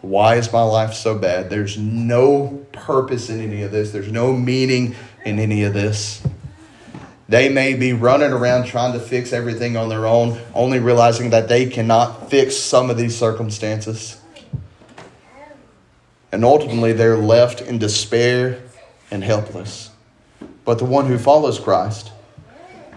Why 0.00 0.36
is 0.36 0.50
my 0.50 0.62
life 0.62 0.94
so 0.94 1.14
bad? 1.18 1.50
There's 1.50 1.76
no 1.76 2.64
purpose 2.72 3.28
in 3.28 3.38
any 3.42 3.60
of 3.64 3.70
this, 3.70 3.92
there's 3.92 4.10
no 4.10 4.32
meaning 4.32 4.96
in 5.26 5.38
any 5.38 5.64
of 5.64 5.74
this. 5.74 6.26
They 7.28 7.50
may 7.50 7.74
be 7.74 7.92
running 7.92 8.32
around 8.32 8.64
trying 8.64 8.94
to 8.94 8.98
fix 8.98 9.34
everything 9.34 9.76
on 9.76 9.90
their 9.90 10.06
own, 10.06 10.40
only 10.54 10.78
realizing 10.78 11.28
that 11.30 11.50
they 11.50 11.66
cannot 11.66 12.30
fix 12.30 12.56
some 12.56 12.88
of 12.88 12.96
these 12.96 13.14
circumstances. 13.14 14.18
And 16.34 16.44
ultimately, 16.44 16.92
they're 16.92 17.16
left 17.16 17.60
in 17.60 17.78
despair 17.78 18.60
and 19.08 19.22
helpless. 19.22 19.90
But 20.64 20.78
the 20.78 20.84
one 20.84 21.06
who 21.06 21.16
follows 21.16 21.60
Christ, 21.60 22.10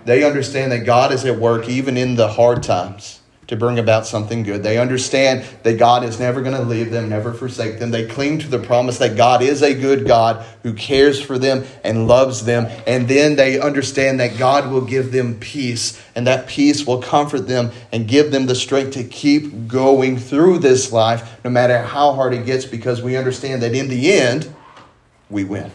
they 0.06 0.24
understand 0.24 0.72
that 0.72 0.88
God 0.88 1.12
is 1.12 1.24
at 1.24 1.38
work 1.38 1.70
even 1.70 1.98
in 1.98 2.16
the 2.16 2.30
hard 2.30 2.64
times 2.64 3.20
to 3.48 3.56
bring 3.56 3.80
about 3.80 4.06
something 4.06 4.44
good. 4.44 4.62
They 4.62 4.78
understand 4.78 5.46
that 5.64 5.80
God 5.80 6.04
is 6.04 6.20
never 6.20 6.42
going 6.42 6.56
to 6.56 6.62
leave 6.62 6.92
them, 6.92 7.08
never 7.08 7.34
forsake 7.34 7.80
them. 7.80 7.92
They 7.92 8.06
cling 8.06 8.40
to 8.40 8.48
the 8.48 8.60
promise 8.60 8.98
that 8.98 9.16
God 9.16 9.42
is 9.42 9.62
a 9.62 9.74
good 9.74 10.06
God 10.06 10.46
who 10.64 10.74
cares 10.74 11.22
for 11.22 11.38
them 11.38 11.64
and 11.84 12.08
loves 12.08 12.44
them. 12.44 12.68
And 12.86 13.08
then 13.08 13.38
they 13.38 13.60
understand 13.60 14.20
that 14.20 14.38
God 14.38 14.70
will 14.70 14.82
give 14.82 15.14
them 15.14 15.40
peace, 15.40 16.02
and 16.14 16.28
that 16.28 16.48
peace 16.48 16.86
will 16.86 17.02
comfort 17.02 17.48
them 17.48 17.72
and 17.94 18.08
give 18.08 18.32
them 18.32 18.48
the 18.48 18.56
strength 18.56 18.94
to 18.94 19.04
keep 19.06 19.68
going 19.68 20.18
through 20.18 20.60
this 20.60 20.92
life, 20.92 21.40
no 21.46 21.50
matter 21.50 21.82
how 21.82 22.14
hard 22.14 22.34
it 22.34 22.46
gets, 22.46 22.66
because 22.66 23.02
we 23.02 23.16
understand 23.16 23.62
that 23.62 23.74
in 23.74 23.88
the 23.88 24.12
end, 24.12 24.54
we 25.30 25.46
win. 25.46 25.72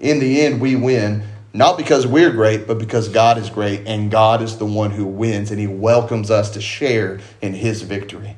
In 0.00 0.18
the 0.18 0.40
end, 0.40 0.60
we 0.60 0.76
win 0.76 1.24
not 1.52 1.78
because 1.78 2.06
we're 2.06 2.30
great, 2.30 2.66
but 2.66 2.78
because 2.78 3.08
God 3.08 3.38
is 3.38 3.48
great 3.48 3.86
and 3.86 4.10
God 4.10 4.42
is 4.42 4.58
the 4.58 4.66
one 4.66 4.90
who 4.90 5.06
wins 5.06 5.50
and 5.50 5.58
He 5.58 5.66
welcomes 5.66 6.30
us 6.30 6.50
to 6.50 6.60
share 6.60 7.20
in 7.40 7.54
His 7.54 7.82
victory. 7.82 8.36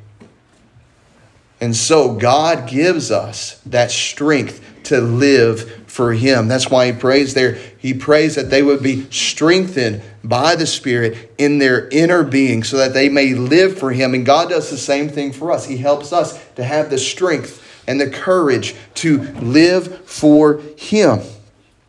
And 1.60 1.76
so 1.76 2.14
God 2.14 2.68
gives 2.68 3.10
us 3.10 3.60
that 3.66 3.90
strength 3.90 4.64
to 4.84 5.00
live 5.00 5.84
for 5.86 6.12
Him. 6.12 6.48
That's 6.48 6.70
why 6.70 6.86
He 6.86 6.92
prays 6.92 7.34
there. 7.34 7.58
He 7.78 7.92
prays 7.92 8.36
that 8.36 8.48
they 8.48 8.62
would 8.62 8.82
be 8.82 9.10
strengthened 9.10 10.02
by 10.24 10.54
the 10.54 10.66
Spirit 10.66 11.32
in 11.36 11.58
their 11.58 11.88
inner 11.88 12.22
being 12.22 12.62
so 12.62 12.78
that 12.78 12.94
they 12.94 13.08
may 13.08 13.34
live 13.34 13.78
for 13.78 13.92
Him. 13.92 14.14
And 14.14 14.24
God 14.24 14.48
does 14.48 14.70
the 14.70 14.78
same 14.78 15.08
thing 15.08 15.32
for 15.32 15.50
us. 15.50 15.66
He 15.66 15.76
helps 15.76 16.12
us 16.12 16.42
to 16.54 16.64
have 16.64 16.88
the 16.88 16.98
strength 16.98 17.66
and 17.86 18.00
the 18.00 18.08
courage 18.08 18.74
to 18.94 19.18
live 19.18 20.06
for 20.06 20.62
Him. 20.78 21.20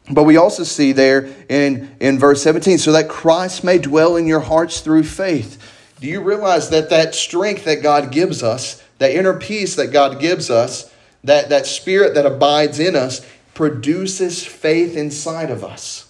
But 0.09 0.23
we 0.23 0.37
also 0.37 0.63
see 0.63 0.91
there 0.91 1.29
in, 1.47 1.95
in 1.99 2.17
verse 2.17 2.41
17, 2.43 2.79
so 2.79 2.91
that 2.91 3.07
Christ 3.07 3.63
may 3.63 3.77
dwell 3.77 4.15
in 4.15 4.27
your 4.27 4.39
hearts 4.39 4.81
through 4.81 5.03
faith. 5.03 5.61
Do 5.99 6.07
you 6.07 6.21
realize 6.21 6.69
that 6.71 6.89
that 6.89 7.13
strength 7.13 7.65
that 7.65 7.83
God 7.83 8.11
gives 8.11 8.41
us, 8.41 8.83
that 8.97 9.11
inner 9.11 9.37
peace 9.37 9.75
that 9.75 9.87
God 9.87 10.19
gives 10.19 10.49
us, 10.49 10.91
that, 11.23 11.49
that 11.49 11.67
spirit 11.67 12.15
that 12.15 12.25
abides 12.25 12.79
in 12.79 12.95
us, 12.95 13.25
produces 13.53 14.43
faith 14.43 14.97
inside 14.97 15.51
of 15.51 15.63
us? 15.63 16.07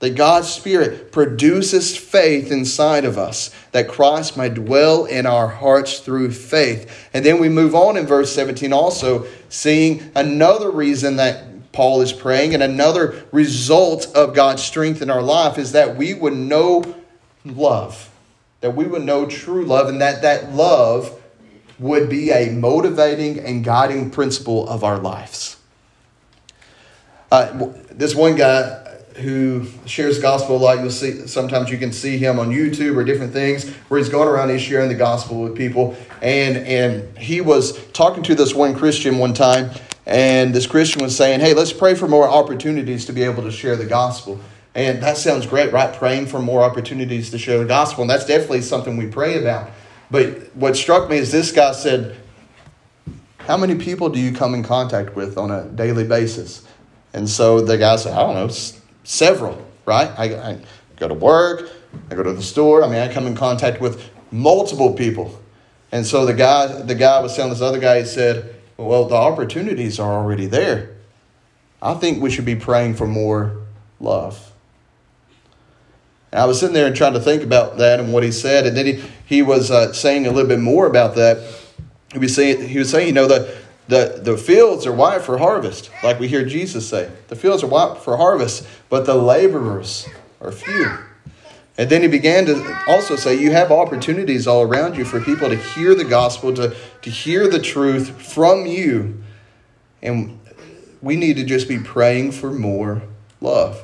That 0.00 0.16
God's 0.16 0.52
Spirit 0.52 1.12
produces 1.12 1.96
faith 1.96 2.50
inside 2.50 3.04
of 3.04 3.16
us, 3.16 3.54
that 3.70 3.88
Christ 3.88 4.36
may 4.36 4.48
dwell 4.48 5.04
in 5.04 5.24
our 5.24 5.48
hearts 5.48 6.00
through 6.00 6.32
faith. 6.32 7.08
And 7.14 7.24
then 7.24 7.38
we 7.38 7.48
move 7.48 7.74
on 7.74 7.96
in 7.96 8.04
verse 8.04 8.34
17 8.34 8.72
also, 8.72 9.26
seeing 9.48 10.10
another 10.14 10.70
reason 10.70 11.16
that 11.16 11.53
Paul 11.74 12.00
is 12.00 12.12
praying. 12.12 12.54
And 12.54 12.62
another 12.62 13.22
result 13.32 14.06
of 14.14 14.34
God's 14.34 14.62
strength 14.62 15.02
in 15.02 15.10
our 15.10 15.22
life 15.22 15.58
is 15.58 15.72
that 15.72 15.96
we 15.96 16.14
would 16.14 16.32
know 16.32 16.94
love, 17.44 18.10
that 18.60 18.74
we 18.74 18.86
would 18.86 19.02
know 19.02 19.26
true 19.26 19.64
love, 19.64 19.88
and 19.88 20.00
that 20.00 20.22
that 20.22 20.54
love 20.54 21.20
would 21.78 22.08
be 22.08 22.30
a 22.30 22.50
motivating 22.50 23.40
and 23.40 23.64
guiding 23.64 24.10
principle 24.10 24.66
of 24.68 24.84
our 24.84 24.98
lives. 24.98 25.56
Uh, 27.30 27.72
this 27.90 28.14
one 28.14 28.36
guy 28.36 28.80
who 29.16 29.66
shares 29.86 30.18
gospel 30.18 30.56
a 30.56 30.58
lot, 30.58 30.78
you'll 30.78 30.90
see 30.90 31.26
sometimes 31.26 31.70
you 31.70 31.78
can 31.78 31.92
see 31.92 32.18
him 32.18 32.38
on 32.38 32.50
YouTube 32.50 32.96
or 32.96 33.04
different 33.04 33.32
things 33.32 33.68
where 33.88 33.98
he's 33.98 34.08
going 34.08 34.28
around, 34.28 34.50
he's 34.50 34.62
sharing 34.62 34.88
the 34.88 34.94
gospel 34.94 35.42
with 35.42 35.56
people. 35.56 35.96
And 36.22 36.56
and 36.56 37.16
he 37.18 37.40
was 37.40 37.84
talking 37.88 38.22
to 38.24 38.34
this 38.34 38.54
one 38.54 38.74
Christian 38.74 39.18
one 39.18 39.34
time, 39.34 39.70
and 40.06 40.54
this 40.54 40.66
Christian 40.66 41.02
was 41.02 41.16
saying, 41.16 41.40
Hey, 41.40 41.54
let's 41.54 41.72
pray 41.72 41.94
for 41.94 42.08
more 42.08 42.28
opportunities 42.28 43.06
to 43.06 43.12
be 43.12 43.22
able 43.22 43.42
to 43.42 43.50
share 43.50 43.76
the 43.76 43.86
gospel. 43.86 44.40
And 44.74 45.02
that 45.02 45.16
sounds 45.16 45.46
great, 45.46 45.72
right? 45.72 45.94
Praying 45.94 46.26
for 46.26 46.40
more 46.40 46.62
opportunities 46.62 47.30
to 47.30 47.38
share 47.38 47.58
the 47.58 47.64
gospel. 47.64 48.02
And 48.02 48.10
that's 48.10 48.26
definitely 48.26 48.62
something 48.62 48.96
we 48.96 49.06
pray 49.06 49.40
about. 49.40 49.70
But 50.10 50.54
what 50.54 50.76
struck 50.76 51.08
me 51.08 51.16
is 51.16 51.30
this 51.32 51.52
guy 51.52 51.72
said, 51.72 52.16
How 53.38 53.56
many 53.56 53.76
people 53.76 54.10
do 54.10 54.18
you 54.18 54.32
come 54.32 54.54
in 54.54 54.62
contact 54.62 55.16
with 55.16 55.38
on 55.38 55.50
a 55.50 55.64
daily 55.64 56.04
basis? 56.04 56.66
And 57.12 57.28
so 57.28 57.60
the 57.60 57.78
guy 57.78 57.96
said, 57.96 58.12
I 58.12 58.20
don't 58.20 58.34
know, 58.34 58.54
several, 59.04 59.64
right? 59.86 60.10
I, 60.18 60.24
I 60.52 60.58
go 60.96 61.08
to 61.08 61.14
work, 61.14 61.70
I 62.10 62.14
go 62.14 62.22
to 62.22 62.32
the 62.32 62.42
store. 62.42 62.82
I 62.82 62.88
mean, 62.88 62.98
I 62.98 63.12
come 63.12 63.26
in 63.26 63.36
contact 63.36 63.80
with 63.80 64.10
multiple 64.32 64.92
people. 64.92 65.40
And 65.92 66.04
so 66.04 66.26
the 66.26 66.34
guy, 66.34 66.66
the 66.66 66.94
guy 66.94 67.20
was 67.20 67.36
telling 67.36 67.52
this 67.52 67.62
other 67.62 67.78
guy, 67.78 68.00
he 68.00 68.06
said, 68.06 68.53
Well, 68.76 69.06
the 69.06 69.14
opportunities 69.14 70.00
are 70.00 70.12
already 70.12 70.46
there. 70.46 70.90
I 71.80 71.94
think 71.94 72.22
we 72.22 72.30
should 72.30 72.44
be 72.44 72.56
praying 72.56 72.94
for 72.94 73.06
more 73.06 73.58
love. 74.00 74.52
I 76.32 76.46
was 76.46 76.58
sitting 76.58 76.74
there 76.74 76.86
and 76.86 76.96
trying 76.96 77.12
to 77.12 77.20
think 77.20 77.44
about 77.44 77.76
that 77.78 78.00
and 78.00 78.12
what 78.12 78.24
he 78.24 78.32
said, 78.32 78.66
and 78.66 78.76
then 78.76 78.86
he, 78.86 79.04
he 79.24 79.42
was 79.42 79.70
uh, 79.70 79.92
saying 79.92 80.26
a 80.26 80.30
little 80.30 80.48
bit 80.48 80.58
more 80.58 80.86
about 80.86 81.14
that. 81.14 81.38
He 82.12 82.18
was 82.18 82.34
saying, 82.34 82.68
he 82.68 82.78
was 82.78 82.90
saying, 82.90 83.06
you 83.06 83.12
know, 83.12 83.28
the, 83.28 83.56
the, 83.86 84.20
the 84.22 84.36
fields 84.36 84.86
are 84.86 84.92
white 84.92 85.22
for 85.22 85.38
harvest, 85.38 85.90
like 86.02 86.18
we 86.18 86.26
hear 86.26 86.44
Jesus 86.44 86.88
say. 86.88 87.10
The 87.28 87.36
fields 87.36 87.62
are 87.62 87.68
white 87.68 87.98
for 87.98 88.16
harvest, 88.16 88.66
but 88.88 89.06
the 89.06 89.14
laborers 89.14 90.08
are 90.40 90.50
few. 90.50 90.90
And 91.76 91.90
then 91.90 92.02
he 92.02 92.08
began 92.08 92.46
to 92.46 92.80
also 92.86 93.16
say, 93.16 93.34
You 93.34 93.50
have 93.50 93.72
opportunities 93.72 94.46
all 94.46 94.62
around 94.62 94.96
you 94.96 95.04
for 95.04 95.20
people 95.20 95.48
to 95.48 95.56
hear 95.56 95.94
the 95.94 96.04
gospel, 96.04 96.54
to, 96.54 96.74
to 97.02 97.10
hear 97.10 97.48
the 97.48 97.58
truth 97.58 98.22
from 98.22 98.66
you. 98.66 99.22
And 100.02 100.38
we 101.02 101.16
need 101.16 101.36
to 101.36 101.44
just 101.44 101.68
be 101.68 101.78
praying 101.78 102.32
for 102.32 102.52
more 102.52 103.02
love. 103.40 103.82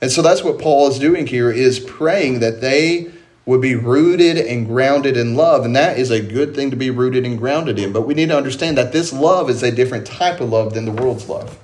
And 0.00 0.10
so 0.10 0.22
that's 0.22 0.42
what 0.42 0.58
Paul 0.58 0.88
is 0.88 0.98
doing 0.98 1.26
here 1.26 1.50
is 1.50 1.78
praying 1.78 2.40
that 2.40 2.60
they 2.60 3.12
would 3.44 3.60
be 3.60 3.74
rooted 3.74 4.38
and 4.38 4.66
grounded 4.66 5.16
in 5.16 5.34
love. 5.34 5.64
And 5.64 5.76
that 5.76 5.98
is 5.98 6.10
a 6.10 6.20
good 6.20 6.54
thing 6.54 6.70
to 6.70 6.76
be 6.76 6.90
rooted 6.90 7.26
and 7.26 7.36
grounded 7.36 7.78
in. 7.78 7.92
But 7.92 8.02
we 8.02 8.14
need 8.14 8.28
to 8.28 8.36
understand 8.36 8.78
that 8.78 8.92
this 8.92 9.12
love 9.12 9.50
is 9.50 9.62
a 9.62 9.70
different 9.70 10.06
type 10.06 10.40
of 10.40 10.50
love 10.50 10.72
than 10.72 10.84
the 10.84 10.92
world's 10.92 11.28
love. 11.28 11.58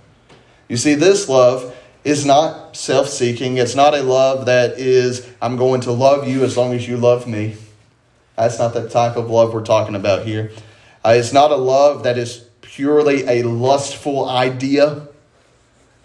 You 0.68 0.76
see, 0.76 0.94
this 0.94 1.28
love 1.28 1.74
is 2.06 2.24
not 2.24 2.76
self 2.76 3.08
seeking. 3.08 3.58
It's 3.58 3.74
not 3.74 3.92
a 3.92 4.00
love 4.00 4.46
that 4.46 4.78
is, 4.78 5.28
I'm 5.42 5.56
going 5.56 5.80
to 5.82 5.92
love 5.92 6.28
you 6.28 6.44
as 6.44 6.56
long 6.56 6.72
as 6.72 6.86
you 6.86 6.96
love 6.96 7.26
me. 7.26 7.56
That's 8.36 8.60
not 8.60 8.74
the 8.74 8.88
type 8.88 9.16
of 9.16 9.28
love 9.28 9.52
we're 9.52 9.64
talking 9.64 9.96
about 9.96 10.24
here. 10.24 10.52
Uh, 11.04 11.14
it's 11.16 11.32
not 11.32 11.50
a 11.50 11.56
love 11.56 12.04
that 12.04 12.16
is 12.16 12.44
purely 12.60 13.24
a 13.26 13.42
lustful 13.42 14.28
idea. 14.28 15.08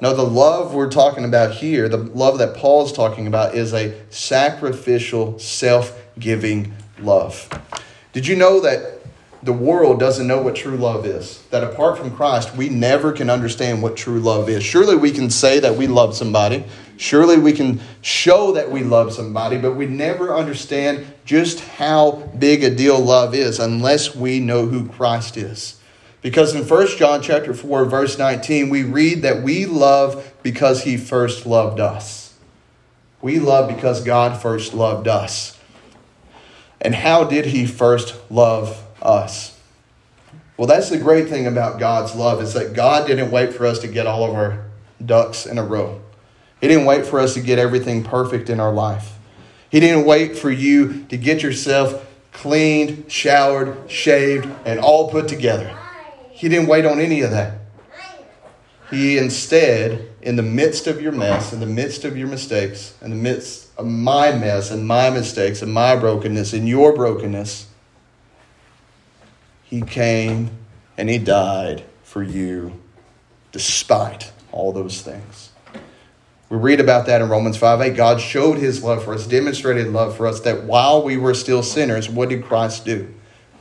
No, 0.02 0.16
the 0.16 0.24
love 0.24 0.74
we're 0.74 0.90
talking 0.90 1.24
about 1.24 1.52
here, 1.54 1.88
the 1.88 1.98
love 1.98 2.40
that 2.40 2.56
Paul's 2.56 2.92
talking 2.92 3.28
about, 3.28 3.54
is 3.54 3.72
a 3.72 3.96
sacrificial, 4.10 5.38
self 5.38 5.96
giving 6.18 6.74
love. 6.98 7.48
Did 8.12 8.26
you 8.26 8.36
know 8.36 8.60
that 8.62 9.01
the 9.44 9.54
world 9.54 10.00
doesn't 10.00 10.28
know 10.28 10.42
what 10.42 10.56
true 10.56 10.78
love 10.78 11.06
is? 11.06 11.42
That 11.50 11.64
apart 11.64 11.98
from 11.98 12.16
Christ, 12.16 12.56
we 12.56 12.70
never 12.70 13.12
can 13.12 13.30
understand 13.30 13.82
what 13.82 13.98
true 13.98 14.20
love 14.20 14.50
is. 14.50 14.64
Surely 14.64 14.96
we 14.96 15.12
can 15.12 15.30
say 15.30 15.60
that 15.60 15.76
we 15.76 15.88
love 15.88 16.16
somebody, 16.16 16.64
surely 16.98 17.40
we 17.40 17.54
can 17.54 17.82
show 18.02 18.52
that 18.52 18.70
we 18.70 18.84
love 18.84 19.14
somebody, 19.14 19.58
but 19.58 19.76
we 19.76 19.88
never 19.88 20.36
understand 20.36 21.06
just 21.26 21.60
how 21.62 22.12
big 22.38 22.64
a 22.64 22.70
deal 22.70 23.00
love 23.00 23.34
is 23.34 23.60
unless 23.60 24.16
we 24.16 24.40
know 24.40 24.68
who 24.68 24.88
Christ 24.88 25.38
is. 25.38 25.80
Because 26.22 26.54
in 26.54 26.68
1 26.68 26.88
John 26.98 27.24
chapter 27.24 27.54
4 27.54 27.86
verse 27.86 28.20
19 28.20 28.70
we 28.70 28.84
read 28.84 29.24
that 29.24 29.42
we 29.42 29.66
love 29.66 30.34
because 30.44 30.84
he 30.84 30.98
first 30.98 31.48
loved 31.48 31.80
us. 31.80 32.36
We 33.22 33.40
love 33.40 33.74
because 33.74 34.04
God 34.04 34.40
first 34.40 34.74
loved 34.74 35.08
us. 35.08 35.58
And 36.80 36.94
how 36.96 37.24
did 37.24 37.46
he 37.46 37.66
first 37.66 38.16
love 38.32 38.84
us? 39.02 39.60
Well, 40.58 40.68
that's 40.68 40.90
the 40.90 40.98
great 40.98 41.28
thing 41.28 41.48
about 41.48 41.80
God's 41.80 42.16
love 42.16 42.42
is 42.42 42.54
that 42.54 42.74
God 42.74 43.08
didn't 43.08 43.32
wait 43.32 43.54
for 43.54 43.66
us 43.66 43.80
to 43.80 43.88
get 43.88 44.06
all 44.06 44.24
of 44.24 44.36
our 44.36 44.66
ducks 45.04 45.46
in 45.46 45.58
a 45.58 45.64
row. 45.64 46.02
He 46.60 46.68
didn't 46.68 46.86
wait 46.86 47.06
for 47.06 47.20
us 47.20 47.34
to 47.34 47.42
get 47.42 47.58
everything 47.58 48.04
perfect 48.04 48.50
in 48.50 48.60
our 48.60 48.72
life. 48.72 49.18
He 49.70 49.80
didn't 49.80 50.06
wait 50.06 50.38
for 50.38 50.52
you 50.52 51.06
to 51.06 51.18
get 51.18 51.42
yourself 51.42 52.06
cleaned, 52.32 53.12
showered, 53.12 53.90
shaved, 53.90 54.48
and 54.66 54.80
all 54.80 55.10
put 55.10 55.28
together. 55.28 55.76
He 56.30 56.50
didn't 56.50 56.68
wait 56.68 56.86
on 56.86 57.00
any 57.00 57.22
of 57.22 57.32
that. 57.32 57.60
He 58.92 59.18
instead, 59.18 60.10
in 60.22 60.36
the 60.36 60.44
midst 60.44 60.86
of 60.86 61.02
your 61.02 61.14
mess, 61.14 61.54
in 61.54 61.60
the 61.62 61.66
midst 61.66 62.04
of 62.04 62.18
your 62.18 62.28
mistakes, 62.28 62.94
in 63.02 63.10
the 63.10 63.16
midst 63.16 63.70
of 63.78 63.88
my 63.88 64.34
mess 64.34 64.70
and 64.70 64.86
my 64.86 65.10
mistakes 65.10 65.62
and 65.62 65.74
my 65.74 65.96
brokenness 65.96 66.54
and 66.54 66.68
your 66.68 66.94
brokenness, 66.94 67.68
He 69.72 69.82
came 69.82 70.52
and 70.98 71.10
He 71.10 71.18
died 71.18 71.84
for 72.04 72.22
you 72.22 72.80
despite 73.52 74.32
all 74.52 74.72
those 74.74 75.02
things. 75.02 75.50
We 76.50 76.58
read 76.58 76.82
about 76.82 77.06
that 77.06 77.22
in 77.22 77.30
Romans 77.30 77.56
5 77.56 77.80
8. 77.80 77.96
God 77.96 78.20
showed 78.20 78.58
His 78.58 78.84
love 78.84 79.04
for 79.06 79.14
us, 79.14 79.26
demonstrated 79.26 79.88
love 79.88 80.18
for 80.18 80.28
us, 80.28 80.42
that 80.42 80.66
while 80.66 81.02
we 81.02 81.16
were 81.16 81.34
still 81.34 81.64
sinners, 81.64 82.10
what 82.10 82.28
did 82.28 82.44
Christ 82.44 82.84
do? 82.84 83.12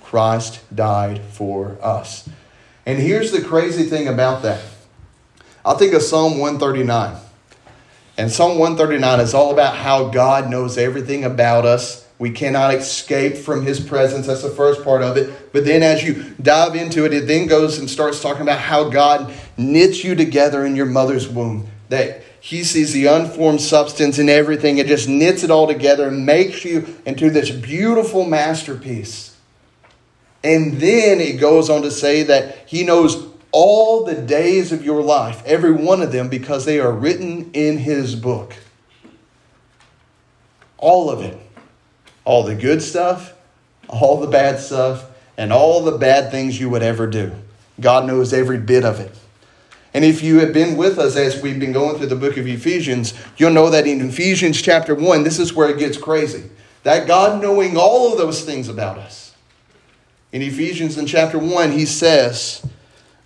Christ 0.02 0.60
died 0.74 1.20
for 1.30 1.78
us. 1.80 2.28
And 2.84 2.98
here's 2.98 3.30
the 3.30 3.40
crazy 3.40 3.84
thing 3.84 4.08
about 4.08 4.42
that. 4.42 4.60
I 5.64 5.74
think 5.74 5.94
of 5.94 6.02
Psalm 6.02 6.38
139. 6.38 7.16
And 8.18 8.32
Psalm 8.32 8.58
139 8.58 9.20
is 9.20 9.32
all 9.32 9.52
about 9.52 9.76
how 9.76 10.08
God 10.08 10.50
knows 10.50 10.76
everything 10.76 11.22
about 11.22 11.64
us. 11.64 11.99
We 12.20 12.30
cannot 12.30 12.74
escape 12.74 13.38
from 13.38 13.64
his 13.64 13.80
presence. 13.80 14.26
That's 14.26 14.42
the 14.42 14.50
first 14.50 14.84
part 14.84 15.00
of 15.00 15.16
it. 15.16 15.54
But 15.54 15.64
then 15.64 15.82
as 15.82 16.04
you 16.04 16.34
dive 16.42 16.76
into 16.76 17.06
it, 17.06 17.14
it 17.14 17.26
then 17.26 17.46
goes 17.46 17.78
and 17.78 17.88
starts 17.88 18.20
talking 18.20 18.42
about 18.42 18.58
how 18.58 18.90
God 18.90 19.32
knits 19.56 20.04
you 20.04 20.14
together 20.14 20.66
in 20.66 20.76
your 20.76 20.84
mother's 20.84 21.26
womb. 21.26 21.66
That 21.88 22.22
he 22.38 22.62
sees 22.62 22.92
the 22.92 23.06
unformed 23.06 23.62
substance 23.62 24.18
in 24.18 24.28
everything. 24.28 24.76
It 24.76 24.86
just 24.86 25.08
knits 25.08 25.44
it 25.44 25.50
all 25.50 25.66
together 25.66 26.08
and 26.08 26.26
makes 26.26 26.62
you 26.62 26.94
into 27.06 27.30
this 27.30 27.50
beautiful 27.50 28.26
masterpiece. 28.26 29.34
And 30.44 30.74
then 30.74 31.22
it 31.22 31.40
goes 31.40 31.70
on 31.70 31.80
to 31.82 31.90
say 31.90 32.24
that 32.24 32.68
he 32.68 32.84
knows 32.84 33.28
all 33.50 34.04
the 34.04 34.14
days 34.14 34.72
of 34.72 34.84
your 34.84 35.02
life, 35.02 35.42
every 35.46 35.72
one 35.72 36.02
of 36.02 36.12
them, 36.12 36.28
because 36.28 36.66
they 36.66 36.80
are 36.80 36.92
written 36.92 37.50
in 37.54 37.78
his 37.78 38.14
book. 38.14 38.54
All 40.76 41.08
of 41.08 41.22
it. 41.22 41.38
All 42.30 42.44
the 42.44 42.54
good 42.54 42.80
stuff, 42.80 43.32
all 43.88 44.20
the 44.20 44.28
bad 44.28 44.60
stuff, 44.60 45.04
and 45.36 45.52
all 45.52 45.82
the 45.82 45.98
bad 45.98 46.30
things 46.30 46.60
you 46.60 46.70
would 46.70 46.80
ever 46.80 47.08
do. 47.08 47.32
God 47.80 48.06
knows 48.06 48.32
every 48.32 48.58
bit 48.58 48.84
of 48.84 49.00
it. 49.00 49.12
And 49.92 50.04
if 50.04 50.22
you 50.22 50.38
have 50.38 50.52
been 50.52 50.76
with 50.76 50.96
us 50.96 51.16
as 51.16 51.42
we've 51.42 51.58
been 51.58 51.72
going 51.72 51.98
through 51.98 52.06
the 52.06 52.14
book 52.14 52.36
of 52.36 52.46
Ephesians, 52.46 53.14
you'll 53.36 53.50
know 53.50 53.68
that 53.70 53.84
in 53.84 54.00
Ephesians 54.00 54.62
chapter 54.62 54.94
1, 54.94 55.24
this 55.24 55.40
is 55.40 55.54
where 55.54 55.68
it 55.70 55.80
gets 55.80 55.98
crazy. 55.98 56.44
That 56.84 57.08
God 57.08 57.42
knowing 57.42 57.76
all 57.76 58.12
of 58.12 58.18
those 58.18 58.44
things 58.44 58.68
about 58.68 58.96
us 58.96 59.34
in 60.30 60.40
Ephesians 60.40 60.96
in 60.96 61.06
chapter 61.06 61.36
1, 61.36 61.72
he 61.72 61.84
says, 61.84 62.64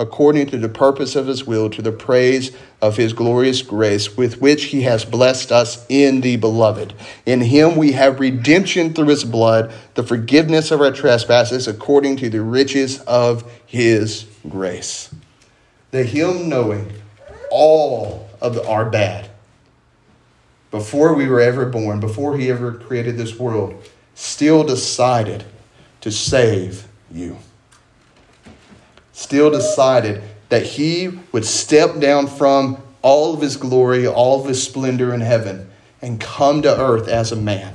according 0.00 0.46
to 0.46 0.56
the 0.56 0.68
purpose 0.68 1.14
of 1.14 1.26
his 1.26 1.44
will, 1.46 1.68
to 1.68 1.82
the 1.82 1.92
praise 1.92 2.56
of 2.80 2.96
his 2.96 3.12
glorious 3.12 3.60
grace, 3.60 4.16
with 4.16 4.40
which 4.40 4.64
he 4.64 4.80
has 4.80 5.04
blessed 5.04 5.52
us 5.52 5.84
in 5.90 6.22
the 6.22 6.36
beloved. 6.36 6.94
In 7.26 7.42
him 7.42 7.76
we 7.76 7.92
have 7.92 8.18
redemption 8.18 8.94
through 8.94 9.08
his 9.08 9.24
blood, 9.24 9.70
the 9.94 10.02
forgiveness 10.02 10.70
of 10.70 10.80
our 10.80 10.90
trespasses, 10.90 11.68
according 11.68 12.16
to 12.16 12.30
the 12.30 12.40
riches 12.40 13.00
of 13.02 13.44
his 13.66 14.24
grace. 14.48 15.14
The 15.90 16.02
him 16.02 16.48
knowing 16.48 16.90
all 17.50 18.30
of 18.40 18.58
our 18.66 18.88
bad 18.88 19.28
before 20.70 21.12
we 21.12 21.26
were 21.26 21.40
ever 21.40 21.66
born, 21.66 22.00
before 22.00 22.38
he 22.38 22.50
ever 22.50 22.72
created 22.72 23.18
this 23.18 23.38
world, 23.38 23.74
still 24.14 24.64
decided 24.64 25.44
to 26.00 26.10
save 26.10 26.88
you 27.12 27.36
still 29.20 29.50
decided 29.50 30.22
that 30.48 30.64
he 30.64 31.08
would 31.32 31.44
step 31.44 31.98
down 32.00 32.26
from 32.26 32.76
all 33.02 33.34
of 33.34 33.40
his 33.40 33.56
glory, 33.56 34.06
all 34.06 34.40
of 34.40 34.48
his 34.48 34.62
splendor 34.62 35.14
in 35.14 35.20
heaven, 35.20 35.70
and 36.02 36.20
come 36.20 36.62
to 36.62 36.80
earth 36.80 37.08
as 37.08 37.32
a 37.32 37.36
man 37.36 37.74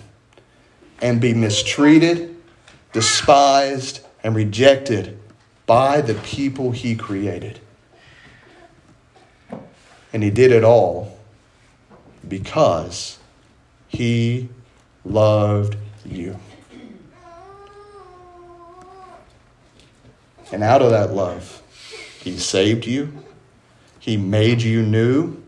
and 1.02 1.20
be 1.20 1.34
mistreated 1.34 2.36
despised, 2.96 4.00
and 4.24 4.34
rejected 4.38 5.20
by 5.66 6.00
the 6.00 6.14
people 6.14 6.72
he 6.72 6.96
created. 6.96 7.60
And 10.14 10.24
he 10.24 10.30
did 10.30 10.54
it 10.54 10.64
all 10.64 11.20
because 12.26 13.20
he 13.90 14.48
loved 15.04 15.76
you. 16.06 16.40
And 20.52 20.64
out 20.64 20.82
of 20.82 20.92
that 20.92 21.14
love, 21.14 21.62
he 22.22 22.38
saved 22.38 22.86
you, 22.86 23.12
he 24.00 24.18
made 24.18 24.62
you 24.62 24.82
new, 24.84 25.42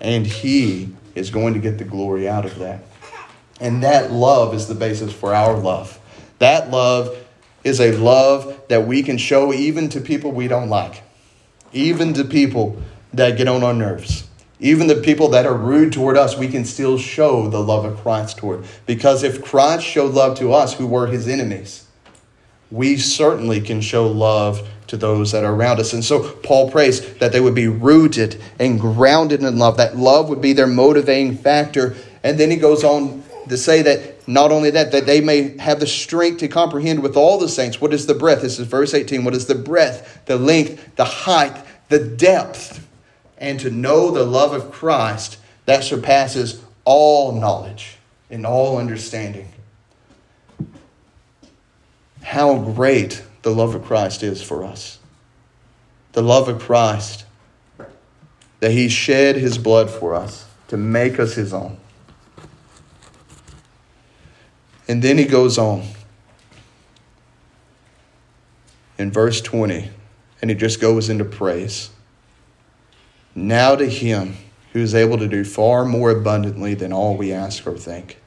and 0.00 0.26
he 0.26 0.94
is 1.14 1.30
going 1.30 1.54
to 1.54 1.60
get 1.60 1.78
the 1.78 1.84
glory 1.84 2.28
out 2.28 2.44
of 2.44 2.58
that. 2.58 2.82
And 3.60 3.82
that 3.82 4.12
love 4.12 4.54
is 4.54 4.68
the 4.68 4.74
basis 4.74 5.12
for 5.12 5.34
our 5.34 5.56
love. 5.56 5.98
That 6.38 6.70
love 6.70 7.16
is 7.64 7.80
a 7.80 7.92
love 7.92 8.60
that 8.68 8.86
we 8.86 9.02
can 9.02 9.16
show 9.16 9.52
even 9.52 9.88
to 9.90 10.00
people 10.00 10.30
we 10.30 10.46
don't 10.46 10.68
like, 10.68 11.02
even 11.72 12.12
to 12.14 12.24
people 12.24 12.80
that 13.14 13.38
get 13.38 13.48
on 13.48 13.62
our 13.62 13.74
nerves. 13.74 14.28
Even 14.60 14.86
the 14.86 14.96
people 14.96 15.28
that 15.28 15.44
are 15.44 15.56
rude 15.56 15.92
toward 15.92 16.16
us, 16.16 16.36
we 16.36 16.48
can 16.48 16.64
still 16.64 16.96
show 16.96 17.48
the 17.48 17.60
love 17.60 17.84
of 17.84 17.98
Christ 17.98 18.38
toward. 18.38 18.64
Because 18.86 19.22
if 19.22 19.44
Christ 19.44 19.84
showed 19.84 20.14
love 20.14 20.38
to 20.38 20.52
us 20.52 20.74
who 20.74 20.86
were 20.86 21.06
his 21.06 21.28
enemies, 21.28 21.85
we 22.70 22.96
certainly 22.96 23.60
can 23.60 23.80
show 23.80 24.06
love 24.06 24.68
to 24.88 24.96
those 24.96 25.32
that 25.32 25.44
are 25.44 25.54
around 25.54 25.80
us. 25.80 25.92
And 25.92 26.04
so 26.04 26.32
Paul 26.32 26.70
prays 26.70 27.14
that 27.16 27.32
they 27.32 27.40
would 27.40 27.54
be 27.54 27.68
rooted 27.68 28.40
and 28.58 28.80
grounded 28.80 29.42
in 29.42 29.58
love, 29.58 29.76
that 29.76 29.96
love 29.96 30.28
would 30.28 30.40
be 30.40 30.52
their 30.52 30.66
motivating 30.66 31.36
factor. 31.36 31.96
And 32.22 32.38
then 32.38 32.50
he 32.50 32.56
goes 32.56 32.84
on 32.84 33.22
to 33.48 33.56
say 33.56 33.82
that 33.82 34.28
not 34.28 34.50
only 34.50 34.70
that, 34.70 34.92
that 34.92 35.06
they 35.06 35.20
may 35.20 35.56
have 35.58 35.80
the 35.80 35.86
strength 35.86 36.38
to 36.38 36.48
comprehend 36.48 37.02
with 37.02 37.16
all 37.16 37.38
the 37.38 37.48
saints 37.48 37.80
what 37.80 37.92
is 37.92 38.06
the 38.06 38.14
breadth. 38.14 38.42
This 38.42 38.58
is 38.58 38.66
verse 38.66 38.94
18. 38.94 39.24
What 39.24 39.34
is 39.34 39.46
the 39.46 39.54
breadth, 39.54 40.24
the 40.26 40.36
length, 40.36 40.96
the 40.96 41.04
height, 41.04 41.56
the 41.88 42.00
depth, 42.00 42.86
and 43.38 43.60
to 43.60 43.70
know 43.70 44.10
the 44.10 44.24
love 44.24 44.52
of 44.52 44.72
Christ 44.72 45.38
that 45.66 45.84
surpasses 45.84 46.62
all 46.84 47.32
knowledge 47.32 47.98
and 48.30 48.46
all 48.46 48.78
understanding. 48.78 49.52
How 52.26 52.58
great 52.58 53.22
the 53.42 53.54
love 53.54 53.76
of 53.76 53.84
Christ 53.84 54.24
is 54.24 54.42
for 54.42 54.64
us. 54.64 54.98
The 56.10 56.22
love 56.22 56.48
of 56.48 56.58
Christ, 56.58 57.24
that 58.58 58.72
He 58.72 58.88
shed 58.88 59.36
His 59.36 59.58
blood 59.58 59.88
for 59.88 60.12
us 60.12 60.44
to 60.66 60.76
make 60.76 61.20
us 61.20 61.34
His 61.34 61.54
own. 61.54 61.76
And 64.88 65.02
then 65.02 65.18
He 65.18 65.24
goes 65.24 65.56
on 65.56 65.84
in 68.98 69.12
verse 69.12 69.40
20, 69.40 69.88
and 70.42 70.50
He 70.50 70.56
just 70.56 70.80
goes 70.80 71.08
into 71.08 71.24
praise. 71.24 71.90
Now 73.36 73.76
to 73.76 73.88
Him 73.88 74.34
who 74.72 74.80
is 74.80 74.96
able 74.96 75.18
to 75.18 75.28
do 75.28 75.44
far 75.44 75.84
more 75.84 76.10
abundantly 76.10 76.74
than 76.74 76.92
all 76.92 77.16
we 77.16 77.32
ask 77.32 77.64
or 77.68 77.78
think 77.78 78.18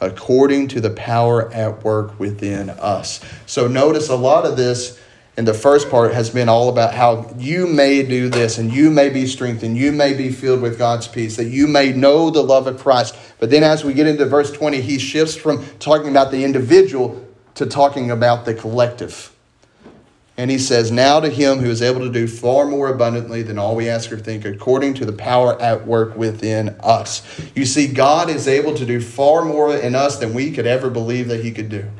according 0.00 0.68
to 0.68 0.80
the 0.80 0.90
power 0.90 1.52
at 1.52 1.84
work 1.84 2.18
within 2.18 2.70
us. 2.70 3.20
So 3.46 3.66
notice 3.68 4.08
a 4.08 4.16
lot 4.16 4.44
of 4.44 4.56
this 4.56 4.98
in 5.36 5.44
the 5.44 5.54
first 5.54 5.88
part 5.88 6.12
has 6.12 6.30
been 6.30 6.48
all 6.48 6.68
about 6.68 6.94
how 6.94 7.32
you 7.38 7.68
may 7.68 8.02
do 8.02 8.28
this 8.28 8.58
and 8.58 8.72
you 8.72 8.90
may 8.90 9.08
be 9.08 9.24
strengthened, 9.24 9.78
you 9.78 9.92
may 9.92 10.12
be 10.12 10.32
filled 10.32 10.60
with 10.60 10.76
God's 10.76 11.06
peace, 11.06 11.36
that 11.36 11.44
you 11.44 11.68
may 11.68 11.92
know 11.92 12.28
the 12.30 12.42
love 12.42 12.66
of 12.66 12.80
Christ. 12.80 13.16
But 13.38 13.50
then 13.50 13.62
as 13.62 13.84
we 13.84 13.94
get 13.94 14.08
into 14.08 14.26
verse 14.26 14.50
20, 14.50 14.80
he 14.80 14.98
shifts 14.98 15.36
from 15.36 15.64
talking 15.78 16.10
about 16.10 16.32
the 16.32 16.44
individual 16.44 17.24
to 17.54 17.66
talking 17.66 18.10
about 18.10 18.46
the 18.46 18.54
collective. 18.54 19.32
And 20.38 20.52
he 20.52 20.58
says, 20.58 20.92
Now 20.92 21.18
to 21.18 21.28
him 21.28 21.58
who 21.58 21.68
is 21.68 21.82
able 21.82 22.00
to 22.02 22.10
do 22.10 22.28
far 22.28 22.64
more 22.64 22.88
abundantly 22.88 23.42
than 23.42 23.58
all 23.58 23.74
we 23.74 23.88
ask 23.88 24.12
or 24.12 24.18
think, 24.18 24.44
according 24.44 24.94
to 24.94 25.04
the 25.04 25.12
power 25.12 25.60
at 25.60 25.84
work 25.84 26.16
within 26.16 26.76
us. 26.80 27.22
You 27.56 27.66
see, 27.66 27.88
God 27.88 28.30
is 28.30 28.46
able 28.46 28.74
to 28.76 28.86
do 28.86 29.00
far 29.00 29.44
more 29.44 29.76
in 29.76 29.96
us 29.96 30.16
than 30.16 30.34
we 30.34 30.52
could 30.52 30.64
ever 30.64 30.90
believe 30.90 31.26
that 31.26 31.42
he 31.42 31.50
could 31.50 31.68
do. 31.68 31.90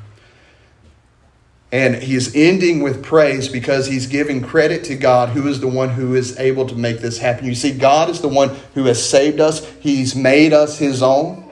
And 1.73 1.97
he's 1.97 2.35
ending 2.35 2.81
with 2.81 3.03
praise 3.03 3.49
because 3.49 3.89
he's 3.89 4.07
giving 4.07 4.41
credit 4.41 4.85
to 4.85 4.95
God, 4.95 5.31
who 5.31 5.49
is 5.49 5.61
the 5.61 5.69
one 5.69 5.91
who 5.91 6.15
is 6.15 6.39
able 6.39 6.67
to 6.69 6.77
make 6.77 7.01
this 7.01 7.19
happen. 7.19 7.45
You 7.45 7.57
see, 7.57 7.77
God 7.77 8.09
is 8.09 8.21
the 8.21 8.29
one 8.29 8.57
who 8.75 8.85
has 8.85 9.05
saved 9.05 9.41
us, 9.41 9.69
he's 9.81 10.15
made 10.15 10.53
us 10.53 10.79
his 10.79 11.03
own. 11.03 11.45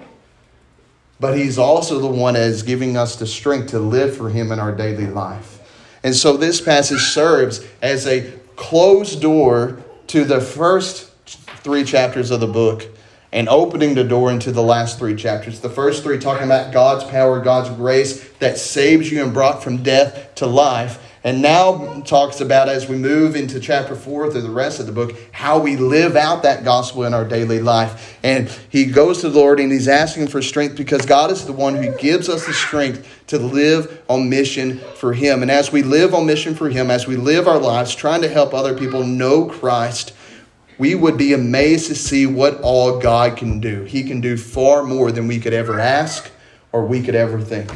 But 1.18 1.37
he's 1.37 1.59
also 1.59 1.99
the 1.99 2.07
one 2.07 2.35
that 2.35 2.44
is 2.44 2.62
giving 2.62 2.96
us 2.96 3.16
the 3.16 3.27
strength 3.27 3.70
to 3.70 3.79
live 3.81 4.16
for 4.16 4.31
him 4.31 4.53
in 4.53 4.61
our 4.61 4.72
daily 4.72 5.07
life. 5.07 5.56
And 6.07 6.14
so 6.14 6.37
this 6.37 6.61
passage 6.61 7.03
serves 7.03 7.66
as 7.83 8.07
a 8.07 8.31
closed 8.55 9.21
door 9.21 9.83
to 10.07 10.23
the 10.23 10.40
first 10.40 11.11
three 11.64 11.83
chapters 11.83 12.31
of 12.31 12.38
the 12.38 12.47
book 12.47 12.87
and 13.33 13.49
opening 13.49 13.97
the 13.97 14.05
door 14.05 14.31
into 14.31 14.53
the 14.53 14.62
last 14.62 15.01
three 15.01 15.16
chapters. 15.16 15.59
The 15.59 15.69
first 15.69 16.05
three 16.05 16.21
talking 16.21 16.45
about 16.45 16.73
God's 16.73 17.03
power, 17.11 17.40
God's 17.40 17.71
grace 17.71 18.31
that 18.38 18.57
saves 18.57 19.11
you 19.11 19.21
and 19.25 19.35
brought 19.35 19.64
from 19.64 19.83
death 19.83 20.33
to 20.37 20.47
life. 20.47 21.06
And 21.27 21.43
now 21.43 22.03
talks 22.03 22.41
about, 22.41 22.69
as 22.69 22.89
we 22.89 22.95
move 22.95 23.35
into 23.35 23.59
chapter 23.59 23.97
four 23.97 24.31
through 24.31 24.43
the 24.43 24.49
rest 24.49 24.79
of 24.79 24.87
the 24.87 24.93
book, 24.93 25.12
how 25.33 25.59
we 25.59 25.75
live 25.75 26.15
out 26.15 26.45
that 26.45 26.62
gospel 26.62 27.03
in 27.03 27.12
our 27.12 27.25
daily 27.25 27.59
life. 27.59 28.17
And 28.23 28.49
he 28.69 28.85
goes 28.85 29.23
to 29.23 29.31
the 29.31 29.37
Lord 29.37 29.59
and 29.59 29.73
he's 29.73 29.89
asking 29.89 30.29
for 30.29 30.41
strength 30.41 30.77
because 30.77 31.05
God 31.05 31.33
is 31.33 31.45
the 31.45 31.53
one 31.53 31.75
who 31.75 31.93
gives 31.97 32.29
us 32.29 32.47
the 32.47 32.55
strength 32.55 33.25
to 33.27 33.41
live 33.41 34.05
on 34.09 34.31
mission 34.31 34.79
for 34.79 35.15
him. 35.15 35.43
And 35.43 35.51
as 35.51 35.73
we 35.73 35.83
live 35.83 36.15
on 36.15 36.27
mission 36.27 36.55
for 36.55 36.69
him, 36.69 36.93
as 36.93 37.09
we 37.09 37.17
live 37.17 37.49
our 37.49 37.59
lives 37.59 37.93
trying 37.93 38.23
to 38.23 38.29
help 38.29 38.55
other 38.55 38.79
people 38.79 39.03
know 39.03 39.47
Christ, 39.47 40.15
we 40.79 40.95
would 40.95 41.19
be 41.19 41.33
amazed 41.33 41.89
to 41.89 41.97
see 41.97 42.27
what 42.27 42.61
all 42.61 43.01
God 43.01 43.37
can 43.37 43.59
do. 43.59 43.83
He 43.83 44.05
can 44.05 44.21
do 44.21 44.37
far 44.37 44.85
more 44.85 45.11
than 45.11 45.27
we 45.27 45.41
could 45.41 45.55
ever 45.55 45.81
ask 45.81 46.31
or 46.71 46.87
we 46.87 47.03
could 47.03 47.17
ever 47.17 47.41
think. 47.41 47.73